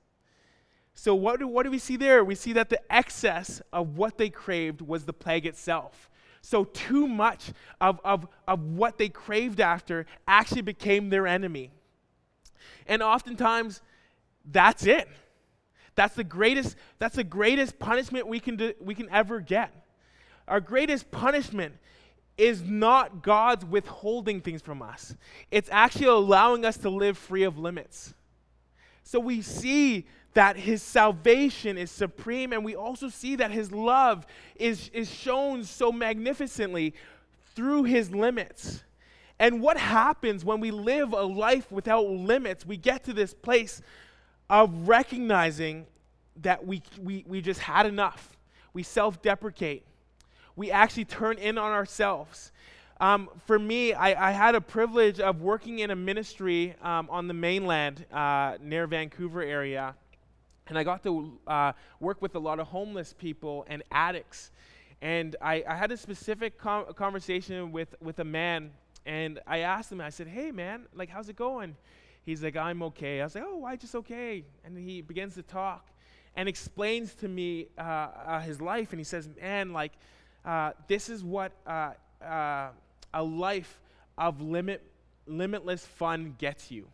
So, 0.93 1.15
what 1.15 1.39
do, 1.39 1.47
what 1.47 1.63
do 1.63 1.71
we 1.71 1.79
see 1.79 1.95
there? 1.95 2.23
We 2.23 2.35
see 2.35 2.53
that 2.53 2.69
the 2.69 2.81
excess 2.91 3.61
of 3.71 3.97
what 3.97 4.17
they 4.17 4.29
craved 4.29 4.81
was 4.81 5.05
the 5.05 5.13
plague 5.13 5.45
itself. 5.45 6.09
So, 6.41 6.65
too 6.65 7.07
much 7.07 7.51
of, 7.79 7.99
of, 8.03 8.27
of 8.47 8.61
what 8.61 8.97
they 8.97 9.09
craved 9.09 9.61
after 9.61 10.05
actually 10.27 10.63
became 10.63 11.09
their 11.09 11.27
enemy. 11.27 11.71
And 12.87 13.03
oftentimes, 13.03 13.81
that's 14.43 14.85
it. 14.85 15.07
That's 15.97 16.13
the 16.13 16.23
greatest, 16.23 16.75
that's 16.99 17.15
the 17.15 17.23
greatest 17.23 17.79
punishment 17.79 18.27
we 18.27 18.39
can, 18.39 18.55
do, 18.55 18.73
we 18.79 18.93
can 18.93 19.09
ever 19.09 19.39
get. 19.39 19.73
Our 20.47 20.59
greatest 20.61 21.09
punishment 21.09 21.73
is 22.37 22.61
not 22.61 23.23
God's 23.23 23.65
withholding 23.65 24.41
things 24.41 24.61
from 24.61 24.83
us, 24.83 25.15
it's 25.49 25.69
actually 25.71 26.05
allowing 26.05 26.63
us 26.63 26.77
to 26.77 26.91
live 26.91 27.17
free 27.17 27.43
of 27.43 27.57
limits. 27.57 28.13
So 29.03 29.19
we 29.19 29.41
see 29.41 30.05
that 30.35 30.55
his 30.55 30.83
salvation 30.83 31.79
is 31.79 31.89
supreme, 31.89 32.53
and 32.53 32.63
we 32.63 32.75
also 32.75 33.09
see 33.09 33.35
that 33.37 33.49
his 33.49 33.71
love 33.71 34.27
is, 34.55 34.89
is 34.93 35.11
shown 35.11 35.63
so 35.63 35.91
magnificently 35.91 36.93
through 37.55 37.85
his 37.85 38.11
limits. 38.11 38.83
And 39.39 39.61
what 39.61 39.77
happens 39.77 40.45
when 40.45 40.59
we 40.59 40.69
live 40.69 41.13
a 41.13 41.23
life 41.23 41.71
without 41.71 42.05
limits? 42.05 42.67
We 42.67 42.77
get 42.77 43.03
to 43.05 43.13
this 43.13 43.33
place 43.33 43.81
of 44.49 44.87
recognizing 44.87 45.85
that 46.41 46.65
we, 46.65 46.81
we, 47.01 47.23
we 47.27 47.41
just 47.41 47.59
had 47.59 47.85
enough. 47.85 48.37
We 48.73 48.83
self 48.83 49.21
deprecate. 49.21 49.83
We 50.55 50.71
actually 50.71 51.05
turn 51.05 51.37
in 51.37 51.57
on 51.57 51.71
ourselves. 51.71 52.51
Um, 52.99 53.29
for 53.45 53.59
me, 53.59 53.93
I, 53.93 54.29
I, 54.29 54.31
had 54.31 54.55
a 54.55 54.61
privilege 54.61 55.19
of 55.19 55.41
working 55.41 55.79
in 55.79 55.91
a 55.91 55.95
ministry 55.95 56.73
um, 56.81 57.07
on 57.11 57.27
the 57.27 57.33
mainland 57.33 58.07
uh, 58.11 58.57
near 58.59 58.87
Vancouver 58.87 59.43
area. 59.43 59.93
And 60.65 60.79
I 60.79 60.83
got 60.83 61.03
to 61.03 61.37
uh, 61.45 61.73
work 61.99 62.23
with 62.23 62.33
a 62.33 62.39
lot 62.39 62.59
of 62.59 62.67
homeless 62.67 63.13
people 63.13 63.65
and 63.69 63.83
addicts. 63.91 64.51
And 65.01 65.35
I, 65.41 65.63
I 65.67 65.75
had 65.75 65.91
a 65.91 65.97
specific 65.97 66.57
com- 66.57 66.91
conversation 66.95 67.71
with, 67.71 67.93
with 68.01 68.17
a 68.17 68.23
man, 68.23 68.71
and 69.05 69.39
I 69.45 69.59
asked 69.59 69.91
him, 69.91 70.01
I 70.01 70.09
said, 70.09 70.27
Hey, 70.27 70.51
man, 70.51 70.87
like, 70.95 71.09
how's 71.09 71.29
it 71.29 71.35
going? 71.35 71.75
He's 72.27 72.43
like, 72.43 72.57
I'm 72.57 72.83
okay. 72.83 73.21
I 73.21 73.23
was 73.23 73.35
like, 73.35 73.45
Oh, 73.47 73.59
why 73.59 73.77
just 73.77 73.95
okay? 73.95 74.43
And 74.65 74.77
he 74.77 75.01
begins 75.01 75.35
to 75.35 75.43
talk 75.43 75.87
and 76.35 76.49
explains 76.49 77.13
to 77.15 77.27
me 77.29 77.67
uh, 77.77 77.81
uh, 77.81 78.39
his 78.41 78.59
life. 78.59 78.91
And 78.91 78.99
he 78.99 79.05
says, 79.05 79.29
Man, 79.41 79.71
like, 79.71 79.93
uh, 80.43 80.73
this 80.89 81.07
is 81.07 81.23
what 81.23 81.53
uh, 81.65 81.91
uh, 82.21 82.67
a 83.13 83.23
life 83.23 83.79
of 84.17 84.41
limit, 84.41 84.83
limitless 85.25 85.85
fun 85.85 86.35
gets 86.37 86.69
you. 86.69 86.89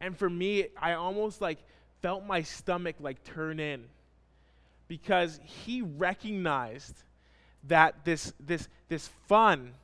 And 0.00 0.16
for 0.16 0.30
me, 0.30 0.68
I 0.80 0.94
almost 0.94 1.42
like 1.42 1.58
felt 2.00 2.24
my 2.24 2.40
stomach 2.40 2.96
like 3.00 3.22
turn 3.24 3.60
in 3.60 3.84
because 4.88 5.40
he 5.44 5.82
recognized 5.82 6.94
that 7.64 8.02
this, 8.06 8.32
this, 8.40 8.66
this 8.88 9.08
fun, 9.26 9.74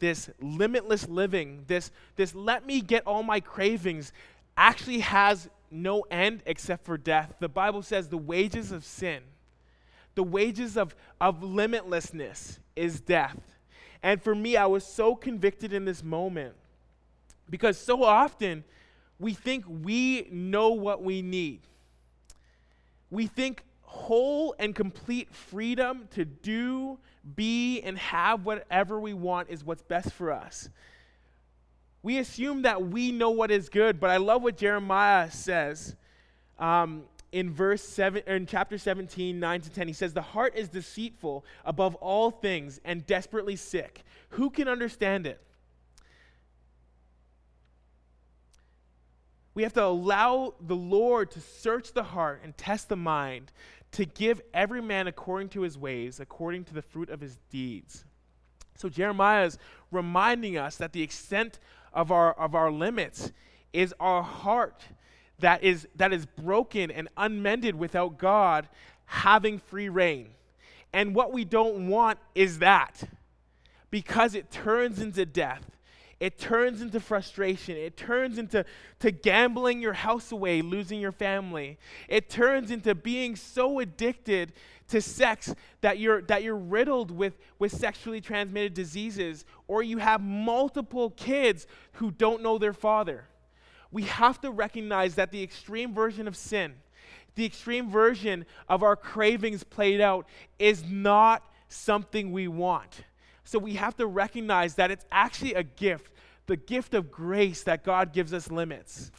this 0.00 0.28
limitless 0.40 1.08
living, 1.08 1.64
this, 1.66 1.92
this 2.16 2.34
let 2.34 2.66
me 2.66 2.80
get 2.80 3.06
all 3.06 3.22
my 3.22 3.38
cravings 3.38 4.12
actually 4.56 5.00
has 5.00 5.48
no 5.70 6.04
end 6.10 6.42
except 6.46 6.84
for 6.84 6.98
death. 6.98 7.34
The 7.38 7.48
Bible 7.48 7.82
says 7.82 8.08
the 8.08 8.18
wages 8.18 8.72
of 8.72 8.84
sin, 8.84 9.22
the 10.14 10.24
wages 10.24 10.76
of, 10.76 10.94
of 11.20 11.40
limitlessness 11.40 12.58
is 12.74 13.00
death. 13.00 13.38
And 14.02 14.20
for 14.22 14.34
me, 14.34 14.56
I 14.56 14.66
was 14.66 14.84
so 14.84 15.14
convicted 15.14 15.72
in 15.72 15.84
this 15.84 16.02
moment 16.02 16.54
because 17.48 17.78
so 17.78 18.02
often 18.02 18.64
we 19.18 19.34
think 19.34 19.64
we 19.68 20.26
know 20.30 20.70
what 20.70 21.02
we 21.02 21.20
need. 21.22 21.60
We 23.10 23.26
think 23.26 23.64
whole 23.90 24.54
and 24.60 24.72
complete 24.72 25.34
freedom 25.34 26.06
to 26.12 26.24
do, 26.24 26.96
be, 27.34 27.80
and 27.80 27.98
have 27.98 28.44
whatever 28.44 29.00
we 29.00 29.12
want 29.12 29.50
is 29.50 29.64
what's 29.64 29.82
best 29.82 30.12
for 30.12 30.30
us. 30.30 30.68
We 32.04 32.18
assume 32.18 32.62
that 32.62 32.86
we 32.86 33.10
know 33.10 33.30
what 33.30 33.50
is 33.50 33.68
good, 33.68 33.98
but 33.98 34.08
I 34.08 34.18
love 34.18 34.44
what 34.44 34.56
Jeremiah 34.56 35.28
says 35.32 35.96
um, 36.60 37.02
in 37.32 37.50
verse 37.50 37.82
seven, 37.82 38.22
in 38.28 38.46
chapter 38.46 38.78
17, 38.78 39.40
9 39.40 39.60
to 39.60 39.70
10. 39.70 39.88
He 39.88 39.92
says, 39.92 40.14
The 40.14 40.22
heart 40.22 40.54
is 40.54 40.68
deceitful 40.68 41.44
above 41.64 41.96
all 41.96 42.30
things 42.30 42.80
and 42.84 43.04
desperately 43.06 43.56
sick. 43.56 44.04
Who 44.30 44.50
can 44.50 44.68
understand 44.68 45.26
it? 45.26 45.40
We 49.54 49.64
have 49.64 49.72
to 49.74 49.84
allow 49.84 50.54
the 50.60 50.76
Lord 50.76 51.32
to 51.32 51.40
search 51.40 51.92
the 51.92 52.04
heart 52.04 52.40
and 52.44 52.56
test 52.56 52.88
the 52.88 52.96
mind, 52.96 53.52
to 53.92 54.04
give 54.04 54.40
every 54.54 54.80
man 54.80 55.06
according 55.06 55.48
to 55.50 55.62
his 55.62 55.76
ways, 55.76 56.20
according 56.20 56.64
to 56.64 56.74
the 56.74 56.82
fruit 56.82 57.10
of 57.10 57.20
his 57.20 57.38
deeds. 57.50 58.04
So 58.76 58.88
Jeremiah 58.88 59.46
is 59.46 59.58
reminding 59.90 60.56
us 60.56 60.76
that 60.76 60.92
the 60.92 61.02
extent 61.02 61.58
of 61.92 62.10
our, 62.10 62.32
of 62.32 62.54
our 62.54 62.70
limits 62.70 63.32
is 63.72 63.94
our 64.00 64.22
heart 64.22 64.82
that 65.40 65.62
is, 65.62 65.88
that 65.96 66.12
is 66.12 66.26
broken 66.26 66.90
and 66.90 67.08
unmended 67.16 67.74
without 67.74 68.18
God 68.18 68.68
having 69.06 69.58
free 69.58 69.88
reign. 69.88 70.30
And 70.92 71.14
what 71.14 71.32
we 71.32 71.44
don't 71.44 71.88
want 71.88 72.18
is 72.34 72.58
that 72.60 73.02
because 73.90 74.34
it 74.34 74.50
turns 74.50 75.00
into 75.00 75.26
death 75.26 75.70
it 76.20 76.38
turns 76.38 76.82
into 76.82 77.00
frustration. 77.00 77.78
It 77.78 77.96
turns 77.96 78.36
into 78.36 78.66
to 78.98 79.10
gambling 79.10 79.80
your 79.80 79.94
house 79.94 80.30
away, 80.30 80.60
losing 80.60 81.00
your 81.00 81.12
family. 81.12 81.78
It 82.08 82.28
turns 82.28 82.70
into 82.70 82.94
being 82.94 83.36
so 83.36 83.78
addicted 83.78 84.52
to 84.88 85.00
sex 85.00 85.54
that 85.80 85.98
you're 85.98 86.20
that 86.22 86.42
you're 86.42 86.56
riddled 86.56 87.10
with 87.10 87.38
with 87.58 87.72
sexually 87.72 88.20
transmitted 88.20 88.74
diseases 88.74 89.46
or 89.66 89.82
you 89.82 89.96
have 89.96 90.20
multiple 90.20 91.10
kids 91.10 91.66
who 91.92 92.10
don't 92.10 92.42
know 92.42 92.58
their 92.58 92.74
father. 92.74 93.24
We 93.90 94.02
have 94.02 94.40
to 94.42 94.50
recognize 94.50 95.14
that 95.14 95.30
the 95.32 95.42
extreme 95.42 95.94
version 95.94 96.28
of 96.28 96.36
sin, 96.36 96.74
the 97.34 97.46
extreme 97.46 97.90
version 97.90 98.44
of 98.68 98.82
our 98.82 98.94
cravings 98.94 99.64
played 99.64 100.02
out 100.02 100.28
is 100.58 100.84
not 100.84 101.50
something 101.68 102.30
we 102.30 102.46
want. 102.46 103.04
So 103.50 103.58
we 103.58 103.74
have 103.74 103.96
to 103.96 104.06
recognize 104.06 104.76
that 104.76 104.92
it's 104.92 105.04
actually 105.10 105.54
a 105.54 105.64
gift, 105.64 106.12
the 106.46 106.56
gift 106.56 106.94
of 106.94 107.10
grace 107.10 107.64
that 107.64 107.82
God 107.82 108.12
gives 108.12 108.32
us 108.32 108.48
limits. 108.48 109.10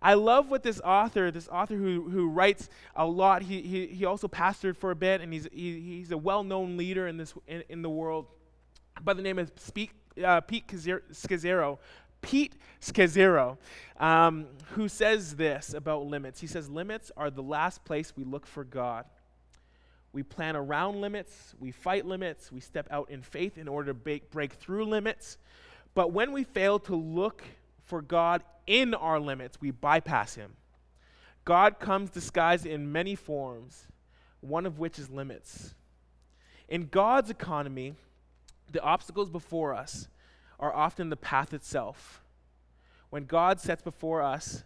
I 0.00 0.14
love 0.14 0.52
what 0.52 0.62
this 0.62 0.80
author, 0.82 1.32
this 1.32 1.48
author 1.48 1.74
who, 1.74 2.08
who 2.08 2.28
writes 2.28 2.68
a 2.94 3.04
lot, 3.04 3.42
he, 3.42 3.60
he, 3.60 3.88
he 3.88 4.04
also 4.04 4.28
pastored 4.28 4.76
for 4.76 4.92
a 4.92 4.94
bit, 4.94 5.20
and 5.20 5.32
he's, 5.32 5.48
he, 5.52 5.80
he's 5.80 6.12
a 6.12 6.16
well 6.16 6.44
known 6.44 6.76
leader 6.76 7.08
in, 7.08 7.16
this, 7.16 7.34
in, 7.48 7.64
in 7.68 7.82
the 7.82 7.90
world 7.90 8.26
by 9.02 9.14
the 9.14 9.22
name 9.22 9.40
of 9.40 9.50
Speak, 9.56 9.90
uh, 10.24 10.40
Pete 10.42 10.68
Scazzero. 10.68 11.78
Pete 12.20 12.54
Scazzero, 12.80 13.58
um, 13.98 14.46
who 14.74 14.88
says 14.88 15.34
this 15.34 15.74
about 15.74 16.06
limits. 16.06 16.40
He 16.40 16.46
says, 16.46 16.70
Limits 16.70 17.10
are 17.16 17.30
the 17.30 17.42
last 17.42 17.84
place 17.84 18.12
we 18.16 18.22
look 18.22 18.46
for 18.46 18.62
God. 18.62 19.06
We 20.12 20.22
plan 20.22 20.56
around 20.56 21.00
limits, 21.00 21.54
we 21.58 21.70
fight 21.70 22.04
limits, 22.04 22.52
we 22.52 22.60
step 22.60 22.86
out 22.90 23.10
in 23.10 23.22
faith 23.22 23.56
in 23.56 23.66
order 23.66 23.88
to 23.88 23.94
break, 23.94 24.30
break 24.30 24.52
through 24.52 24.84
limits. 24.84 25.38
But 25.94 26.12
when 26.12 26.32
we 26.32 26.44
fail 26.44 26.78
to 26.80 26.94
look 26.94 27.42
for 27.84 28.02
God 28.02 28.42
in 28.66 28.94
our 28.94 29.18
limits, 29.18 29.60
we 29.60 29.70
bypass 29.70 30.34
Him. 30.34 30.52
God 31.44 31.80
comes 31.80 32.10
disguised 32.10 32.66
in 32.66 32.92
many 32.92 33.14
forms, 33.14 33.86
one 34.40 34.66
of 34.66 34.78
which 34.78 34.98
is 34.98 35.10
limits. 35.10 35.74
In 36.68 36.86
God's 36.86 37.30
economy, 37.30 37.94
the 38.70 38.82
obstacles 38.82 39.30
before 39.30 39.74
us 39.74 40.08
are 40.60 40.72
often 40.72 41.10
the 41.10 41.16
path 41.16 41.52
itself. 41.52 42.22
When 43.10 43.24
God 43.24 43.60
sets 43.60 43.82
before 43.82 44.22
us 44.22 44.62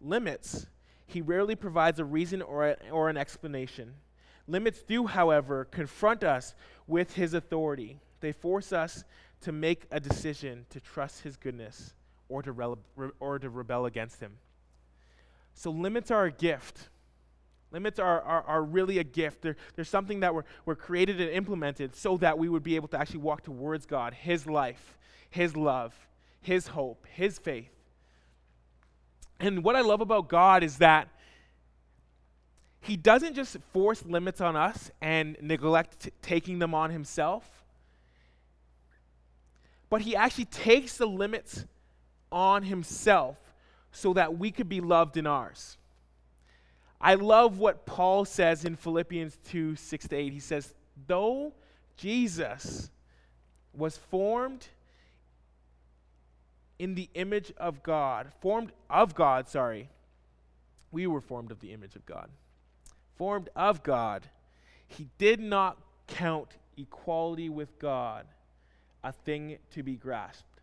limits, 0.00 0.66
He 1.06 1.20
rarely 1.20 1.56
provides 1.56 1.98
a 1.98 2.04
reason 2.04 2.40
or, 2.42 2.68
a, 2.68 2.76
or 2.90 3.08
an 3.08 3.16
explanation. 3.16 3.94
Limits 4.46 4.82
do, 4.82 5.06
however, 5.06 5.64
confront 5.64 6.24
us 6.24 6.54
with 6.86 7.14
his 7.14 7.34
authority. 7.34 7.98
They 8.20 8.32
force 8.32 8.72
us 8.72 9.04
to 9.42 9.52
make 9.52 9.86
a 9.90 10.00
decision 10.00 10.66
to 10.70 10.80
trust 10.80 11.22
his 11.22 11.36
goodness 11.36 11.94
or 12.28 12.42
to, 12.42 12.52
re- 12.52 13.10
or 13.20 13.38
to 13.38 13.50
rebel 13.50 13.86
against 13.86 14.20
him. 14.20 14.32
So, 15.54 15.70
limits 15.70 16.10
are 16.10 16.24
a 16.24 16.32
gift. 16.32 16.88
Limits 17.70 17.98
are, 17.98 18.20
are, 18.20 18.42
are 18.42 18.62
really 18.62 18.98
a 18.98 19.04
gift. 19.04 19.42
They're, 19.42 19.56
they're 19.74 19.84
something 19.84 20.20
that 20.20 20.34
were, 20.34 20.44
were 20.64 20.74
created 20.76 21.20
and 21.20 21.30
implemented 21.30 21.94
so 21.94 22.16
that 22.18 22.38
we 22.38 22.48
would 22.48 22.62
be 22.62 22.76
able 22.76 22.88
to 22.88 22.98
actually 22.98 23.20
walk 23.20 23.42
towards 23.42 23.86
God, 23.86 24.14
His 24.14 24.46
life, 24.46 24.96
His 25.30 25.56
love, 25.56 25.94
His 26.40 26.68
hope, 26.68 27.06
His 27.10 27.38
faith. 27.38 27.70
And 29.40 29.64
what 29.64 29.74
I 29.74 29.80
love 29.80 30.00
about 30.00 30.28
God 30.28 30.62
is 30.62 30.78
that 30.78 31.08
he 32.82 32.96
doesn't 32.96 33.34
just 33.34 33.56
force 33.72 34.04
limits 34.04 34.40
on 34.40 34.56
us 34.56 34.90
and 35.00 35.36
neglect 35.40 36.00
t- 36.00 36.10
taking 36.20 36.58
them 36.58 36.74
on 36.74 36.90
himself, 36.90 37.64
but 39.88 40.00
he 40.00 40.16
actually 40.16 40.46
takes 40.46 40.96
the 40.96 41.06
limits 41.06 41.64
on 42.32 42.64
himself 42.64 43.36
so 43.92 44.12
that 44.14 44.36
we 44.36 44.50
could 44.50 44.68
be 44.68 44.80
loved 44.80 45.16
in 45.16 45.28
ours. 45.28 45.76
I 47.00 47.14
love 47.14 47.58
what 47.58 47.86
Paul 47.86 48.24
says 48.24 48.64
in 48.64 48.74
Philippians 48.74 49.38
2 49.48 49.76
6 49.76 50.08
to 50.08 50.16
8. 50.16 50.32
He 50.32 50.40
says, 50.40 50.74
Though 51.06 51.52
Jesus 51.96 52.90
was 53.72 53.96
formed 53.96 54.66
in 56.80 56.96
the 56.96 57.08
image 57.14 57.52
of 57.58 57.84
God, 57.84 58.32
formed 58.40 58.72
of 58.90 59.14
God, 59.14 59.48
sorry, 59.48 59.88
we 60.90 61.06
were 61.06 61.20
formed 61.20 61.52
of 61.52 61.60
the 61.60 61.72
image 61.72 61.94
of 61.94 62.04
God 62.06 62.28
formed 63.16 63.48
of 63.54 63.82
God, 63.82 64.28
he 64.86 65.08
did 65.18 65.40
not 65.40 65.78
count 66.06 66.56
equality 66.76 67.48
with 67.48 67.78
God 67.78 68.26
a 69.04 69.12
thing 69.12 69.58
to 69.72 69.82
be 69.82 69.96
grasped, 69.96 70.60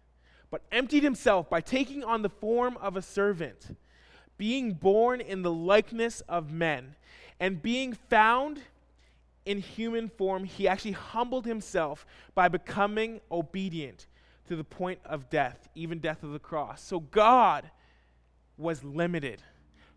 but 0.50 0.62
emptied 0.72 1.04
himself 1.04 1.50
by 1.50 1.62
taking 1.62 2.04
on 2.04 2.22
the 2.22 2.30
form 2.30 2.78
of 2.78 2.96
a 2.96 3.02
servant, 3.02 3.76
being 4.38 4.74
born 4.74 5.22
in 5.22 5.42
the 5.42 5.52
likeness 5.52 6.22
of 6.22 6.52
men, 6.52 6.96
and 7.40 7.62
being 7.62 7.94
found 7.94 8.62
in 9.46 9.60
human 9.60 10.10
form, 10.10 10.44
he 10.44 10.68
actually 10.68 10.92
humbled 10.92 11.46
himself 11.46 12.06
by 12.36 12.48
becoming 12.48 13.20
obedient 13.32 14.06
to 14.48 14.56
the 14.56 14.64
point 14.64 15.00
of 15.06 15.30
death, 15.30 15.70
even 15.76 16.00
death 16.00 16.24
of 16.24 16.32
the 16.32 16.40
cross. 16.40 16.84
So 16.84 17.00
God 17.00 17.70
was 18.58 18.84
limited 18.84 19.42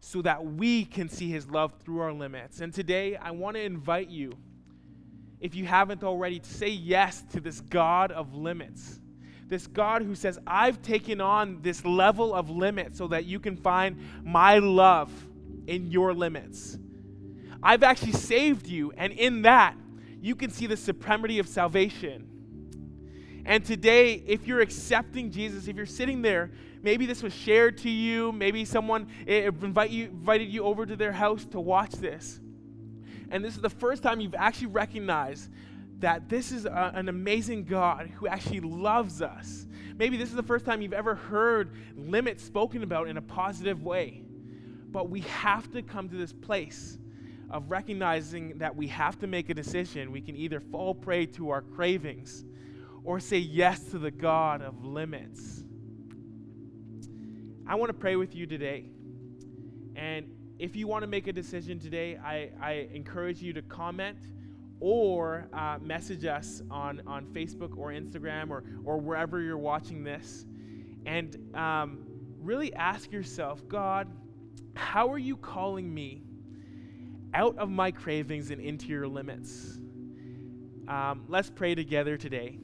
so 0.04 0.20
that 0.20 0.44
we 0.44 0.84
can 0.84 1.08
see 1.08 1.30
his 1.30 1.48
love 1.48 1.72
through 1.78 2.00
our 2.00 2.12
limits. 2.12 2.60
And 2.60 2.74
today, 2.74 3.14
I 3.14 3.30
want 3.30 3.54
to 3.54 3.62
invite 3.62 4.08
you, 4.08 4.32
if 5.40 5.54
you 5.54 5.64
haven't 5.64 6.02
already, 6.02 6.40
to 6.40 6.50
say 6.50 6.70
yes 6.70 7.22
to 7.30 7.40
this 7.40 7.60
God 7.60 8.10
of 8.10 8.34
limits. 8.34 8.98
This 9.46 9.68
God 9.68 10.02
who 10.02 10.16
says, 10.16 10.40
I've 10.44 10.82
taken 10.82 11.20
on 11.20 11.62
this 11.62 11.84
level 11.84 12.34
of 12.34 12.50
limit 12.50 12.96
so 12.96 13.06
that 13.06 13.26
you 13.26 13.38
can 13.38 13.56
find 13.56 13.96
my 14.24 14.58
love 14.58 15.12
in 15.68 15.86
your 15.86 16.12
limits. 16.14 16.76
I've 17.62 17.84
actually 17.84 18.12
saved 18.12 18.66
you, 18.66 18.92
and 18.96 19.12
in 19.12 19.42
that, 19.42 19.76
you 20.20 20.34
can 20.34 20.50
see 20.50 20.66
the 20.66 20.76
supremacy 20.76 21.38
of 21.38 21.46
salvation. 21.46 22.28
And 23.44 23.64
today, 23.64 24.22
if 24.26 24.46
you're 24.46 24.60
accepting 24.60 25.30
Jesus, 25.30 25.66
if 25.66 25.76
you're 25.76 25.86
sitting 25.86 26.22
there, 26.22 26.50
maybe 26.82 27.06
this 27.06 27.22
was 27.22 27.34
shared 27.34 27.78
to 27.78 27.90
you, 27.90 28.30
maybe 28.32 28.64
someone 28.64 29.08
eh, 29.26 29.46
invite 29.46 29.90
you, 29.90 30.04
invited 30.06 30.48
you 30.48 30.64
over 30.64 30.86
to 30.86 30.94
their 30.94 31.12
house 31.12 31.44
to 31.46 31.60
watch 31.60 31.92
this. 31.92 32.40
And 33.30 33.44
this 33.44 33.56
is 33.56 33.62
the 33.62 33.70
first 33.70 34.02
time 34.02 34.20
you've 34.20 34.34
actually 34.34 34.68
recognized 34.68 35.50
that 35.98 36.28
this 36.28 36.52
is 36.52 36.66
a, 36.66 36.92
an 36.94 37.08
amazing 37.08 37.64
God 37.64 38.10
who 38.16 38.26
actually 38.28 38.60
loves 38.60 39.22
us. 39.22 39.66
Maybe 39.96 40.16
this 40.16 40.28
is 40.28 40.34
the 40.36 40.42
first 40.42 40.64
time 40.64 40.82
you've 40.82 40.92
ever 40.92 41.14
heard 41.14 41.72
limits 41.96 42.44
spoken 42.44 42.82
about 42.82 43.08
in 43.08 43.16
a 43.16 43.22
positive 43.22 43.82
way. 43.82 44.22
But 44.90 45.08
we 45.08 45.20
have 45.20 45.70
to 45.72 45.82
come 45.82 46.08
to 46.08 46.16
this 46.16 46.32
place 46.32 46.98
of 47.50 47.70
recognizing 47.70 48.58
that 48.58 48.74
we 48.74 48.88
have 48.88 49.18
to 49.20 49.26
make 49.26 49.50
a 49.50 49.54
decision. 49.54 50.12
We 50.12 50.20
can 50.20 50.36
either 50.36 50.60
fall 50.60 50.94
prey 50.94 51.26
to 51.26 51.50
our 51.50 51.62
cravings 51.62 52.44
or 53.04 53.18
say 53.20 53.38
yes 53.38 53.80
to 53.90 53.98
the 53.98 54.10
God 54.10 54.62
of 54.62 54.84
limits. 54.84 55.64
I 57.66 57.74
want 57.74 57.88
to 57.90 57.94
pray 57.94 58.16
with 58.16 58.34
you 58.34 58.46
today. 58.46 58.90
And 59.96 60.26
if 60.58 60.76
you 60.76 60.86
want 60.86 61.02
to 61.02 61.06
make 61.08 61.26
a 61.26 61.32
decision 61.32 61.78
today, 61.78 62.16
I, 62.16 62.50
I 62.60 62.88
encourage 62.92 63.42
you 63.42 63.52
to 63.54 63.62
comment 63.62 64.18
or 64.80 65.48
uh, 65.52 65.78
message 65.80 66.24
us 66.24 66.62
on, 66.70 67.02
on 67.06 67.26
Facebook 67.26 67.76
or 67.76 67.88
Instagram 67.90 68.50
or, 68.50 68.64
or 68.84 68.98
wherever 68.98 69.40
you're 69.40 69.58
watching 69.58 70.04
this. 70.04 70.44
And 71.06 71.36
um, 71.54 72.04
really 72.40 72.72
ask 72.74 73.10
yourself 73.10 73.66
God, 73.68 74.08
how 74.74 75.10
are 75.12 75.18
you 75.18 75.36
calling 75.36 75.92
me 75.92 76.22
out 77.34 77.56
of 77.58 77.68
my 77.68 77.90
cravings 77.90 78.50
and 78.50 78.60
into 78.60 78.86
your 78.86 79.08
limits? 79.08 79.78
Um, 80.88 81.24
let's 81.28 81.50
pray 81.50 81.74
together 81.74 82.16
today 82.16 82.58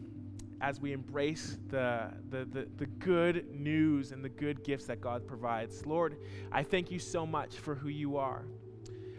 as 0.61 0.81
we 0.81 0.93
embrace 0.93 1.57
the, 1.69 2.11
the, 2.31 2.45
the, 2.45 2.69
the, 2.77 2.87
good 2.87 3.49
news 3.55 4.11
and 4.11 4.25
the 4.25 4.29
good 4.29 4.65
gifts 4.65 4.87
that 4.87 5.01
God 5.01 5.27
provides. 5.27 5.87
Lord, 5.87 6.17
I 6.51 6.63
thank 6.63 6.91
you 6.91 6.99
so 6.99 7.25
much 7.25 7.55
for 7.57 7.75
who 7.77 7.89
you 7.89 8.17
are. 8.17 8.45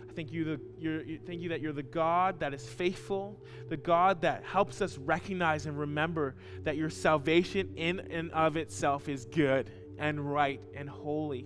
I 0.10 0.12
thank 0.13 0.34
you, 0.34 0.43
the, 0.43 0.62
you're, 0.78 1.02
thank 1.25 1.41
you 1.41 1.49
that 1.49 1.62
you're 1.62 1.71
the 1.71 1.84
God 1.84 2.41
that 2.41 2.54
is 2.54 2.65
faithful, 2.65 3.39
the 3.69 3.78
God 3.78 4.21
that 4.21 4.43
helps 4.43 4.82
us 4.82 4.97
recognize 4.97 5.65
and 5.65 5.80
remember 5.80 6.36
that 6.63 6.75
your 6.75 6.89
salvation 6.89 7.73
in 7.78 7.99
and 8.12 8.32
of 8.32 8.58
itself 8.58 9.08
is 9.08 9.25
good 9.25 9.71
and 9.97 10.19
right 10.19 10.62
and 10.75 10.89
holy. 10.89 11.45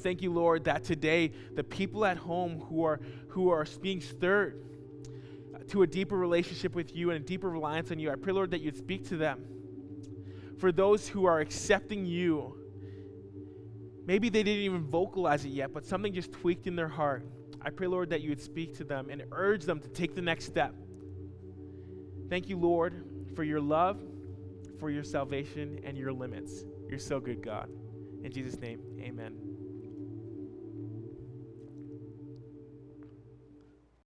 Thank 0.00 0.20
you, 0.20 0.32
Lord, 0.32 0.64
that 0.64 0.84
today 0.84 1.32
the 1.54 1.64
people 1.64 2.04
at 2.04 2.18
home 2.18 2.60
who 2.68 2.84
are, 2.84 3.00
who 3.28 3.48
are 3.48 3.66
being 3.80 4.02
stirred 4.02 4.62
to 5.68 5.82
a 5.82 5.86
deeper 5.86 6.16
relationship 6.16 6.74
with 6.74 6.94
you 6.94 7.10
and 7.10 7.22
a 7.22 7.26
deeper 7.26 7.50
reliance 7.50 7.90
on 7.90 7.98
you. 7.98 8.10
I 8.10 8.14
pray, 8.14 8.32
Lord, 8.32 8.50
that 8.52 8.60
you'd 8.60 8.76
speak 8.76 9.08
to 9.08 9.16
them. 9.16 9.44
For 10.58 10.72
those 10.72 11.08
who 11.08 11.26
are 11.26 11.40
accepting 11.40 12.06
you, 12.06 12.56
maybe 14.06 14.28
they 14.28 14.42
didn't 14.42 14.62
even 14.62 14.84
vocalize 14.84 15.44
it 15.44 15.50
yet, 15.50 15.72
but 15.72 15.84
something 15.84 16.12
just 16.12 16.32
tweaked 16.32 16.66
in 16.66 16.76
their 16.76 16.88
heart. 16.88 17.26
I 17.60 17.70
pray, 17.70 17.86
Lord, 17.86 18.10
that 18.10 18.22
you 18.22 18.30
would 18.30 18.40
speak 18.40 18.76
to 18.78 18.84
them 18.84 19.08
and 19.10 19.24
urge 19.32 19.64
them 19.64 19.80
to 19.80 19.88
take 19.88 20.14
the 20.14 20.22
next 20.22 20.44
step. 20.44 20.74
Thank 22.28 22.48
you, 22.48 22.56
Lord, 22.56 23.04
for 23.34 23.44
your 23.44 23.60
love, 23.60 24.00
for 24.78 24.90
your 24.90 25.04
salvation, 25.04 25.80
and 25.84 25.96
your 25.96 26.12
limits. 26.12 26.64
You're 26.88 26.98
so 26.98 27.20
good, 27.20 27.42
God. 27.42 27.68
In 28.22 28.32
Jesus' 28.32 28.60
name, 28.60 28.80
amen. 29.00 29.45